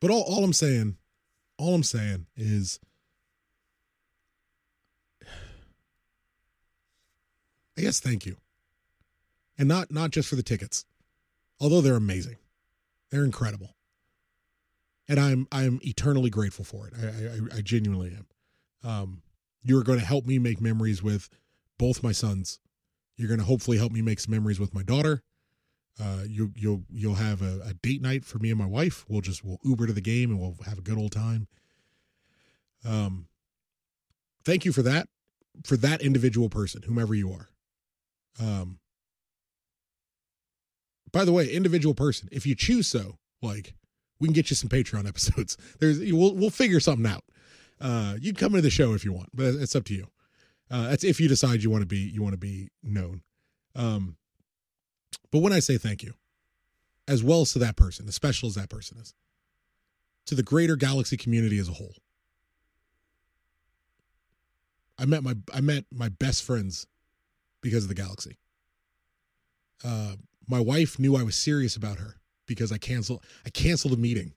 [0.00, 0.96] But all, all I'm saying,
[1.58, 2.80] all I'm saying is,
[7.76, 8.36] I guess thank you,
[9.58, 10.84] and not not just for the tickets,
[11.60, 12.36] although they're amazing,
[13.10, 13.76] they're incredible,
[15.08, 16.94] and I'm I'm eternally grateful for it.
[16.98, 18.26] I I, I genuinely am.
[18.82, 19.22] Um,
[19.62, 21.28] you're going to help me make memories with
[21.78, 22.58] both my sons.
[23.16, 25.22] You're going to hopefully help me make some memories with my daughter.
[25.98, 29.04] Uh, you, you'll you'll have a, a, date night for me and my wife.
[29.08, 31.46] We'll just we'll Uber to the game and we'll have a good old time.
[32.84, 33.26] Um,
[34.44, 35.08] thank you for that,
[35.64, 37.48] for that individual person, whomever you are.
[38.40, 38.78] Um,
[41.12, 43.74] by the way, individual person, if you choose so, like
[44.20, 45.56] we can get you some Patreon episodes.
[45.80, 47.24] There's we'll we'll figure something out.
[47.80, 50.06] Uh, you can come into the show if you want, but it's up to you.
[50.70, 53.22] Uh, that's if you decide you want to be you want to be known.
[53.74, 54.16] Um,
[55.30, 56.14] but when I say thank you,
[57.08, 59.14] as well as to that person, as special as that person is,
[60.26, 61.94] to the greater galaxy community as a whole.
[64.98, 66.86] I met my I met my best friends
[67.62, 68.36] because of the galaxy.
[69.82, 73.96] Uh, my wife knew I was serious about her because I canceled I canceled a
[73.96, 74.34] meeting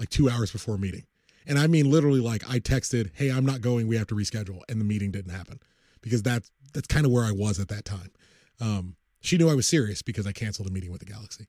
[0.00, 1.04] like two hours before a meeting.
[1.46, 4.60] And I mean literally like I texted, Hey, I'm not going, we have to reschedule,
[4.68, 5.60] and the meeting didn't happen.
[6.00, 8.10] Because that's that's kind of where I was at that time.
[8.60, 11.46] Um, she knew I was serious because I canceled a meeting with the Galaxy.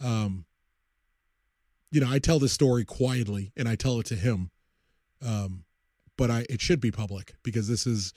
[0.00, 0.44] Um,
[1.90, 4.50] you know, I tell this story quietly and I tell it to him.
[5.24, 5.64] Um,
[6.16, 8.12] but I it should be public because this is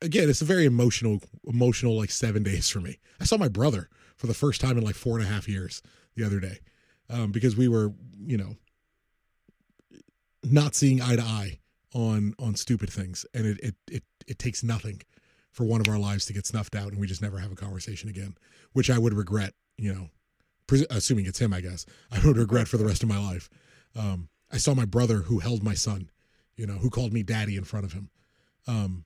[0.00, 2.98] again, it's a very emotional, emotional like seven days for me.
[3.20, 5.82] I saw my brother for the first time in like four and a half years
[6.14, 6.58] the other day
[7.10, 7.92] um, because we were,
[8.24, 8.56] you know,
[10.44, 11.58] not seeing eye to eye
[11.94, 15.02] on on stupid things, and it it it it takes nothing
[15.52, 17.56] for one of our lives to get snuffed out, and we just never have a
[17.56, 18.36] conversation again,
[18.72, 20.08] which I would regret, you know,
[20.66, 23.48] pres- assuming it's him, I guess I would regret for the rest of my life.
[23.94, 26.10] Um, I saw my brother who held my son,
[26.56, 28.10] you know, who called me daddy in front of him.
[28.66, 29.04] Um,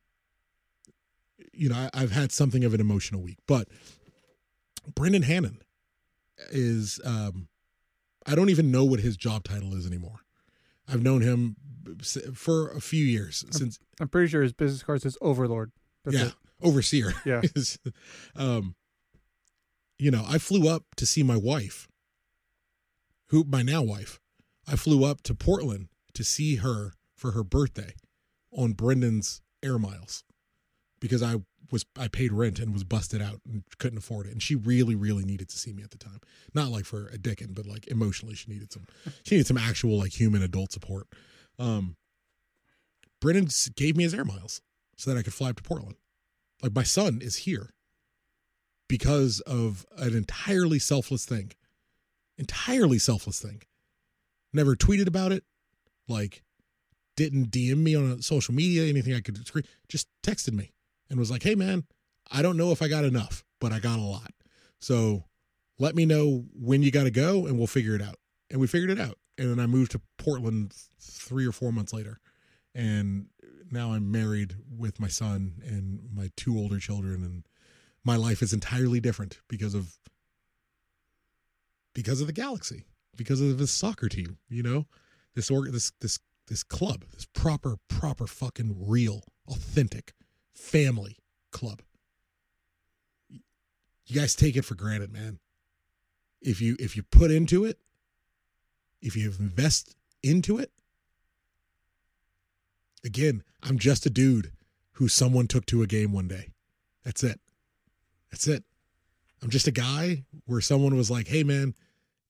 [1.52, 3.68] you know, I, have had something of an emotional week, but
[4.94, 5.62] Brendan Hannon
[6.50, 7.48] is, um,
[8.26, 10.20] I don't even know what his job title is anymore.
[10.88, 11.56] I've known him
[12.34, 13.78] for a few years I'm, since.
[14.00, 15.72] I'm pretty sure his business card says Overlord.
[16.06, 16.34] That's yeah, it.
[16.62, 17.12] overseer.
[17.26, 17.42] Yeah.
[18.36, 18.74] um,
[19.98, 21.88] you know, I flew up to see my wife,
[23.28, 24.20] who my now wife.
[24.68, 27.94] I flew up to Portland to see her for her birthday
[28.52, 30.24] on Brendan's air miles
[31.00, 31.36] because I
[31.70, 34.32] was I paid rent and was busted out and couldn't afford it.
[34.32, 36.20] And she really, really needed to see me at the time.
[36.54, 38.86] Not like for a dickin', but like emotionally, she needed some
[39.24, 41.08] she needed some actual like human adult support.
[41.58, 41.96] Um
[43.20, 44.60] Brendan gave me his air miles
[44.96, 45.96] so that I could fly up to Portland.
[46.62, 47.74] Like my son is here
[48.88, 51.52] because of an entirely selfless thing.
[52.38, 53.62] Entirely selfless thing.
[54.52, 55.44] Never tweeted about it.
[56.08, 56.42] Like
[57.16, 60.72] didn't DM me on social media, anything I could screen, just texted me
[61.08, 61.84] and was like, hey, man,
[62.30, 64.32] I don't know if I got enough, but I got a lot.
[64.80, 65.24] So
[65.78, 68.16] let me know when you got to go and we'll figure it out.
[68.50, 69.18] And we figured it out.
[69.38, 72.20] And then I moved to Portland three or four months later.
[72.74, 73.26] And
[73.70, 77.22] now I'm married with my son and my two older children.
[77.22, 77.44] And
[78.04, 79.96] my life is entirely different because of
[81.94, 82.84] because of the galaxy
[83.16, 84.84] because of this soccer team you know
[85.34, 90.12] this org this this this club this proper proper fucking real authentic
[90.56, 91.18] family
[91.52, 91.82] club.
[93.28, 95.38] You guys take it for granted, man.
[96.40, 97.78] If you if you put into it,
[99.00, 100.70] if you invest into it,
[103.06, 104.52] again, I'm just a dude
[104.92, 106.48] who someone took to a game one day.
[107.04, 107.40] That's it.
[108.30, 108.64] That's it.
[109.42, 111.74] I'm just a guy where someone was like, "Hey man,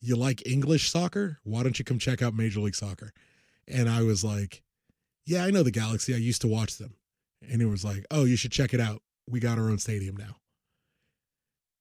[0.00, 1.40] you like English soccer?
[1.44, 3.12] Why don't you come check out Major League Soccer?"
[3.66, 4.62] And I was like,
[5.24, 6.14] "Yeah, I know the Galaxy.
[6.14, 6.96] I used to watch them."
[7.48, 9.02] and it was like, "Oh, you should check it out.
[9.28, 10.36] We got our own stadium now."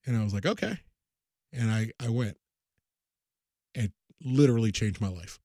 [0.06, 0.80] And I was like, "Okay,"
[1.52, 2.38] and I I went.
[3.74, 3.92] and
[4.24, 5.40] literally changed my life.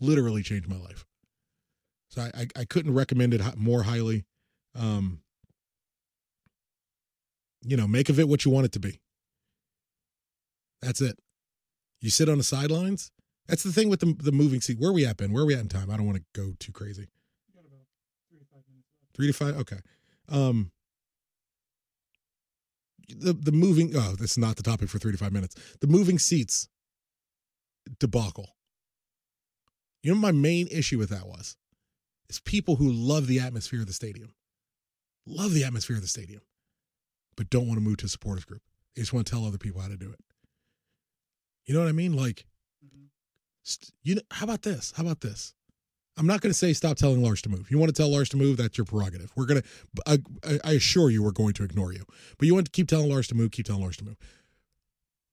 [0.00, 1.06] Literally changed my life.
[2.10, 4.24] So I I, couldn't recommend it more highly.
[4.74, 5.20] Um,
[7.62, 9.00] you know, make of it what you want it to be.
[10.82, 11.18] That's it.
[12.00, 13.12] You sit on the sidelines.
[13.46, 14.78] That's the thing with the the moving seat.
[14.78, 15.32] Where are we at, Ben?
[15.32, 15.90] Where are we at in time?
[15.90, 17.08] I don't want to go too crazy.
[19.14, 19.56] Three to five.
[19.56, 19.78] Okay.
[20.28, 20.70] Um,
[23.08, 23.92] the the moving.
[23.94, 25.56] Oh, that's not the topic for three to five minutes.
[25.80, 26.68] The moving seats
[27.98, 28.56] debacle.
[30.02, 31.56] You know, my main issue with that was
[32.30, 34.32] is people who love the atmosphere of the stadium,
[35.26, 36.40] love the atmosphere of the stadium,
[37.36, 38.62] but don't want to move to a supporters group.
[38.94, 40.20] They just want to tell other people how to do it.
[41.66, 42.14] You know what I mean?
[42.14, 42.46] Like,
[42.84, 43.06] mm-hmm.
[44.02, 44.92] you know, how about this?
[44.96, 45.54] How about this?
[46.16, 47.70] I'm not going to say stop telling Lars to move.
[47.70, 49.32] You want to tell Lars to move, that's your prerogative.
[49.36, 49.68] We're going to,
[50.06, 50.18] I,
[50.64, 52.04] I assure you, we're going to ignore you.
[52.38, 54.16] But you want to keep telling Lars to move, keep telling Lars to move.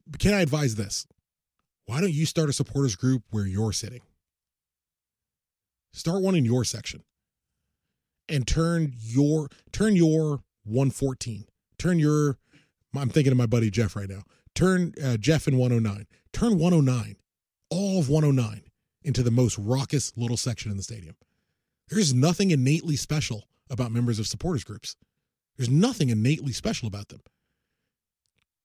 [0.05, 1.05] But can I advise this?
[1.85, 4.01] Why don't you start a supporters group where you're sitting?
[5.97, 7.03] Start one in your section
[8.29, 11.45] and turn your turn your 114
[11.77, 12.37] turn your
[12.93, 14.23] i'm thinking of my buddy jeff right now
[14.53, 17.15] turn uh, jeff in 109 turn 109
[17.69, 18.63] all of 109
[19.03, 21.15] into the most raucous little section in the stadium.
[21.89, 24.95] There's nothing innately special about members of supporters groups.
[25.55, 27.21] There's nothing innately special about them.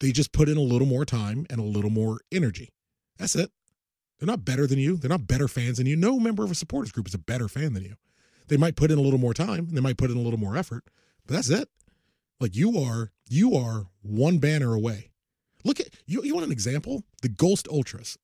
[0.00, 2.70] They just put in a little more time and a little more energy.
[3.18, 3.50] That's it.
[4.22, 4.98] They're not better than you.
[4.98, 5.96] They're not better fans than you.
[5.96, 7.96] No member of a supporters group is a better fan than you.
[8.46, 9.70] They might put in a little more time.
[9.72, 10.84] They might put in a little more effort,
[11.26, 11.68] but that's it.
[12.38, 15.10] Like you are, you are one banner away.
[15.64, 16.22] Look at you.
[16.22, 17.02] You want an example?
[17.22, 18.16] The Ghost Ultras.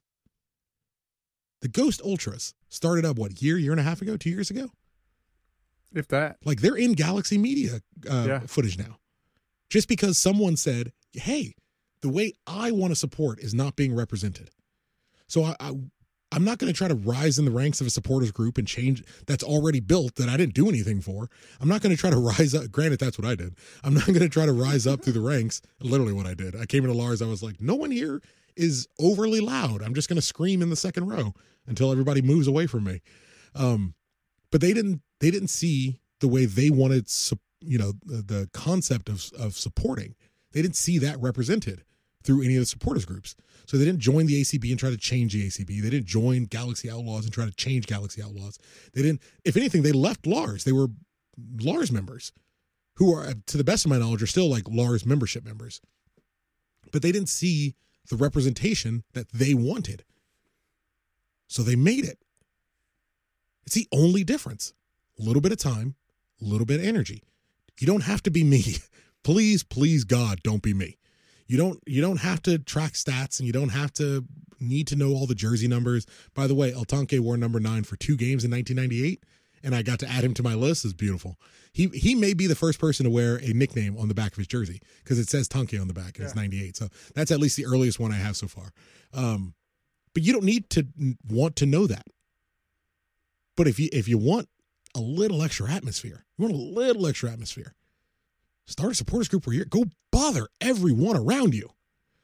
[1.63, 4.71] The Ghost Ultras started up what year, year and a half ago, two years ago.
[5.93, 6.37] If that.
[6.45, 8.41] Like they're in Galaxy Media uh, Yeah.
[8.47, 9.01] footage now,
[9.69, 11.57] just because someone said, "Hey,
[12.03, 14.51] the way I want to support is not being represented."
[15.29, 15.75] So I, I
[16.31, 18.69] I'm not going to try to rise in the ranks of a supporters group and
[18.69, 21.31] change that's already built that I didn't do anything for.
[21.61, 22.71] I'm not going to try to rise up.
[22.71, 23.57] Granted, that's what I did.
[23.83, 25.63] I'm not going to try to rise up through the ranks.
[25.81, 26.55] Literally, what I did.
[26.55, 27.23] I came into Lars.
[27.23, 28.21] I was like, no one here
[28.57, 29.83] is overly loud.
[29.83, 31.33] I'm just going to scream in the second row
[31.67, 33.01] until everybody moves away from me.
[33.55, 33.95] Um,
[34.51, 35.01] but they didn't.
[35.21, 37.11] They didn't see the way they wanted.
[37.61, 40.15] You know, the, the concept of of supporting.
[40.53, 41.85] They didn't see that represented
[42.29, 43.35] through any of the supporters groups.
[43.65, 45.81] So they didn't join the ACB and try to change the ACB.
[45.81, 48.59] They didn't join Galaxy Outlaws and try to change Galaxy Outlaws.
[48.93, 49.23] They didn't.
[49.47, 50.65] If anything, they left Lars.
[50.65, 50.89] They were
[51.59, 52.33] Lars members,
[52.97, 55.81] who are, to the best of my knowledge, are still like Lars membership members.
[56.93, 57.77] But they didn't see
[58.11, 60.05] the representation that they wanted.
[61.47, 62.19] So they made it.
[63.65, 64.75] It's the only difference.
[65.19, 65.95] A little bit of time,
[66.43, 67.23] a little bit of energy.
[67.81, 68.65] You don't have to be me.
[69.25, 70.99] Please, please, God, don't be me.
[71.49, 74.25] You don't you don't have to track stats and you don't have to
[74.61, 76.07] need to know all the jersey numbers.
[76.35, 79.25] By the way, El Tanque wore number nine for two games in 1998,
[79.63, 80.85] and I got to add him to my list.
[80.85, 81.39] Is beautiful.
[81.73, 84.39] He he may be the first person to wear a nickname on the back of
[84.39, 86.77] his jersey because it says Tanque on the back and it's 98.
[86.77, 88.73] So that's at least the earliest one I have so far.
[89.15, 89.55] Um,
[90.13, 90.87] but you don't need to
[91.31, 92.07] want to know that.
[93.57, 94.49] But if you if you want
[94.95, 97.75] a little extra atmosphere, you want a little extra atmosphere,
[98.69, 101.71] start a supporters group where you're go bother everyone around you.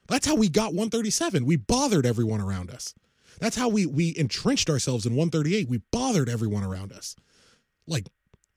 [0.08, 1.44] That's how we got 137.
[1.44, 2.94] We bothered everyone around us.
[3.40, 5.68] That's how we we entrenched ourselves in 138.
[5.68, 7.16] We bothered everyone around us.
[7.86, 8.06] Like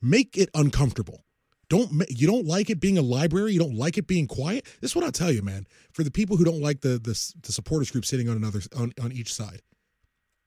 [0.02, 1.24] make it uncomfortable.
[1.70, 3.54] Don't you don't like it being a library?
[3.54, 4.66] You don't like it being quiet?
[4.82, 5.66] This is what I'll tell you, man.
[5.92, 8.94] For the people who don't like the the, the supporters group sitting on another on,
[9.02, 9.62] on each side,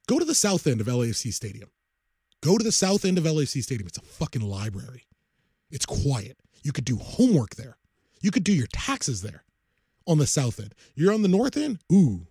[0.07, 1.69] go to the south end of LAFC Stadium.
[2.41, 3.87] Go to the south end of LAFC Stadium.
[3.87, 5.03] It's a fucking library.
[5.71, 6.37] It's quiet.
[6.63, 7.77] You could do homework there.
[8.21, 9.43] You could do your taxes there
[10.07, 10.75] on the south end.
[10.95, 11.79] You're on the north end?
[11.91, 12.27] Ooh.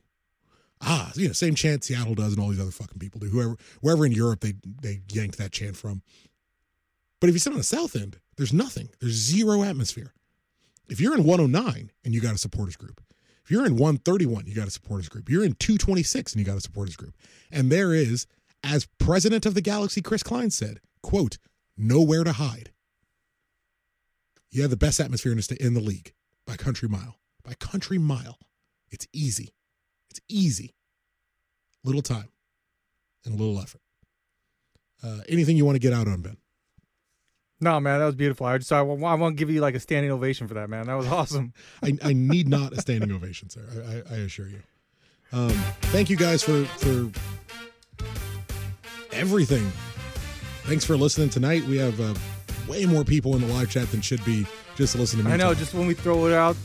[0.82, 3.28] Ah, you know, same chant Seattle does and all these other fucking people do.
[3.28, 6.02] Whoever wherever in Europe they they yanked that chant from.
[7.20, 8.88] But if you sit on the south end, there's nothing.
[9.00, 10.14] There's zero atmosphere.
[10.88, 13.02] If you're in 109 and you got a supporters group,
[13.44, 15.28] if you're in 131, you got a supporters group.
[15.28, 17.14] You're in 226 and you got a supporters group.
[17.50, 18.26] And there is,
[18.64, 21.36] as president of the Galaxy, Chris Klein said, quote,
[21.76, 22.72] nowhere to hide.
[24.50, 26.12] You have the best atmosphere in the, in the league
[26.46, 27.16] by country mile.
[27.44, 28.38] By country mile.
[28.90, 29.54] It's easy.
[30.10, 30.74] It's easy.
[31.84, 32.30] Little time
[33.24, 33.80] and a little effort.
[35.02, 36.36] Uh, anything you want to get out on, Ben?
[37.62, 38.46] No, man, that was beautiful.
[38.46, 40.70] I just I want, I want to give you like a standing ovation for that,
[40.70, 40.86] man.
[40.86, 41.52] That was awesome.
[41.82, 43.62] I, I need not a standing ovation, sir.
[44.10, 44.62] I, I, I assure you.
[45.32, 45.50] Um,
[45.92, 47.10] thank you guys for for
[49.12, 49.70] everything.
[50.64, 51.64] Thanks for listening tonight.
[51.64, 52.14] We have uh,
[52.70, 55.32] way more people in the live chat than should be just listen to me.
[55.32, 55.48] I know.
[55.50, 55.58] talk.
[55.58, 56.56] Just when we throw it out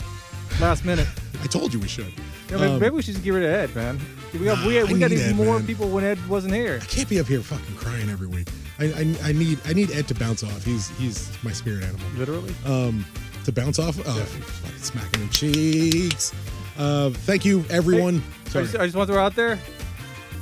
[0.61, 1.07] last minute,
[1.43, 2.13] I told you we should.
[2.49, 3.99] yeah, maybe, Um, maybe we should just get rid of Ed, man.
[4.33, 5.67] We got we, we got even Ed, more man.
[5.67, 6.79] people when Ed wasn't here.
[6.81, 8.47] I can't be up here fucking crying every week.
[8.79, 10.63] I, I, I need I need Ed to bounce off.
[10.65, 12.05] He's he's my spirit animal.
[12.17, 12.53] Literally.
[12.65, 13.05] um,
[13.45, 13.97] to bounce off.
[14.05, 16.33] Oh, fucking smacking in cheeks.
[16.77, 18.21] Uh, thank you, everyone.
[18.47, 19.57] I just, I just want to throw out there.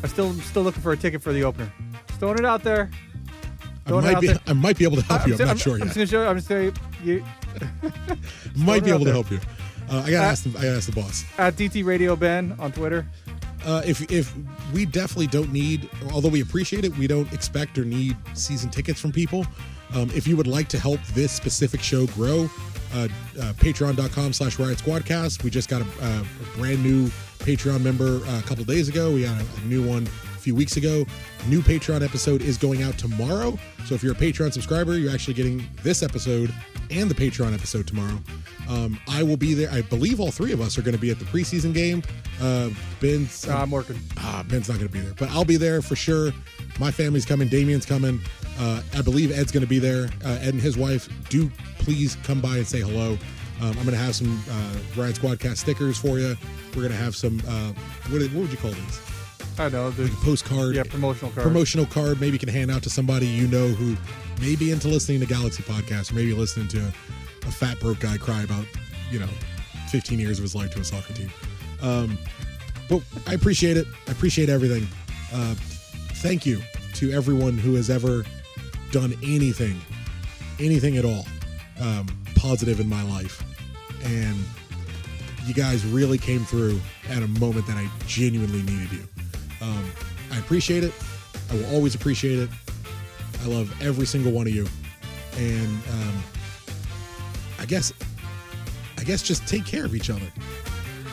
[0.02, 1.72] I'm still still looking for a ticket for the opener.
[2.08, 2.90] Just throwing it out there.
[3.86, 4.30] I might be.
[4.48, 5.34] I might be able to help you.
[5.34, 5.94] I'm, just- not sure I'm yet.
[5.96, 6.28] just show.
[6.28, 7.24] I'm just saying you
[8.56, 9.40] might be able to help you.
[9.90, 10.44] Uh, I gotta Uh, ask.
[10.44, 11.26] The, I gotta ask the boss.
[11.38, 13.06] at DT Radio Ben on Twitter.
[13.66, 14.34] Uh, if if
[14.74, 19.00] we definitely don't need, although we appreciate it, we don't expect or need season tickets
[19.00, 19.46] from people.
[19.94, 22.50] Um, if you would like to help this specific show grow,
[22.96, 23.08] uh,
[23.40, 25.44] uh, patreon.com slash riot squadcast.
[25.44, 27.08] We just got a, uh, a brand new
[27.40, 29.12] Patreon member uh, a couple days ago.
[29.12, 30.08] We got a, a new one
[30.44, 31.06] few weeks ago.
[31.48, 33.58] New Patreon episode is going out tomorrow.
[33.86, 36.54] So if you're a Patreon subscriber, you're actually getting this episode
[36.92, 38.20] and the Patreon episode tomorrow.
[38.70, 39.70] Um, I will be there.
[39.72, 42.04] I believe all three of us are going to be at the preseason game.
[42.42, 42.70] Uh,
[43.02, 44.00] Ben's Uh, I'm working.
[44.18, 46.32] ah, Ben's not going to be there, but I'll be there for sure.
[46.80, 47.48] My family's coming.
[47.48, 48.20] Damien's coming.
[48.60, 50.10] Uh, I believe Ed's going to be there.
[50.24, 51.10] Uh, Ed and his wife.
[51.30, 51.50] Do
[51.80, 53.18] please come by and say hello.
[53.62, 56.36] Um, I'm going to have some uh, Riot Squadcast stickers for you.
[56.70, 57.42] We're going to have some.
[57.48, 57.72] Uh,
[58.10, 59.00] what, what would you call these?
[59.60, 59.90] I know.
[59.92, 60.76] The, Like a postcard.
[60.76, 61.44] yeah, promotional card.
[61.44, 62.20] Promotional card.
[62.20, 63.96] Maybe you can hand out to somebody you know who
[64.42, 66.80] may be into listening to Galaxy Podcast, or maybe listening to
[67.48, 68.66] a fat broke guy cry about,
[69.12, 69.30] you know,
[69.90, 71.30] 15 years of his life to a soccer team.
[71.82, 72.18] Um,
[72.90, 73.86] but I appreciate it.
[74.08, 74.88] I appreciate everything.
[75.34, 75.56] Uh,
[76.16, 76.62] thank you
[76.96, 78.24] to everyone who has ever
[78.92, 79.80] done anything,
[80.60, 81.26] anything at all,
[81.82, 83.44] um, positive in my life.
[84.04, 84.38] And
[85.46, 89.08] you guys really came through at a moment that I genuinely needed you.
[89.64, 89.92] Um,
[90.32, 90.94] I appreciate it.
[91.50, 92.50] I will always appreciate it.
[93.44, 94.68] I love every single one of you.
[95.38, 96.24] And um,
[97.60, 97.94] I guess,
[98.98, 100.32] I guess just take care of each other.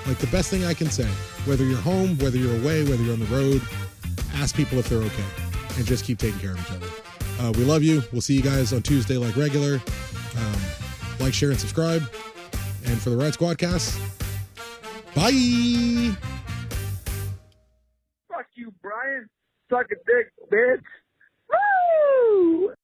[0.06, 1.06] Like the best thing I can say,
[1.44, 3.62] whether you're home, whether you're away, whether you're on the road,
[4.34, 5.24] ask people if they're okay
[5.76, 6.86] and just keep taking care of each other.
[7.38, 8.02] Uh, we love you.
[8.12, 9.80] We'll see you guys on Tuesday like regular.
[10.36, 10.60] Um,
[11.18, 12.02] like, share, and subscribe.
[12.86, 13.98] And for the Riot Squadcast,
[15.14, 16.16] bye.
[18.82, 19.28] Brian.
[19.70, 20.82] Suck a dick, bitch.
[21.50, 22.74] Woo!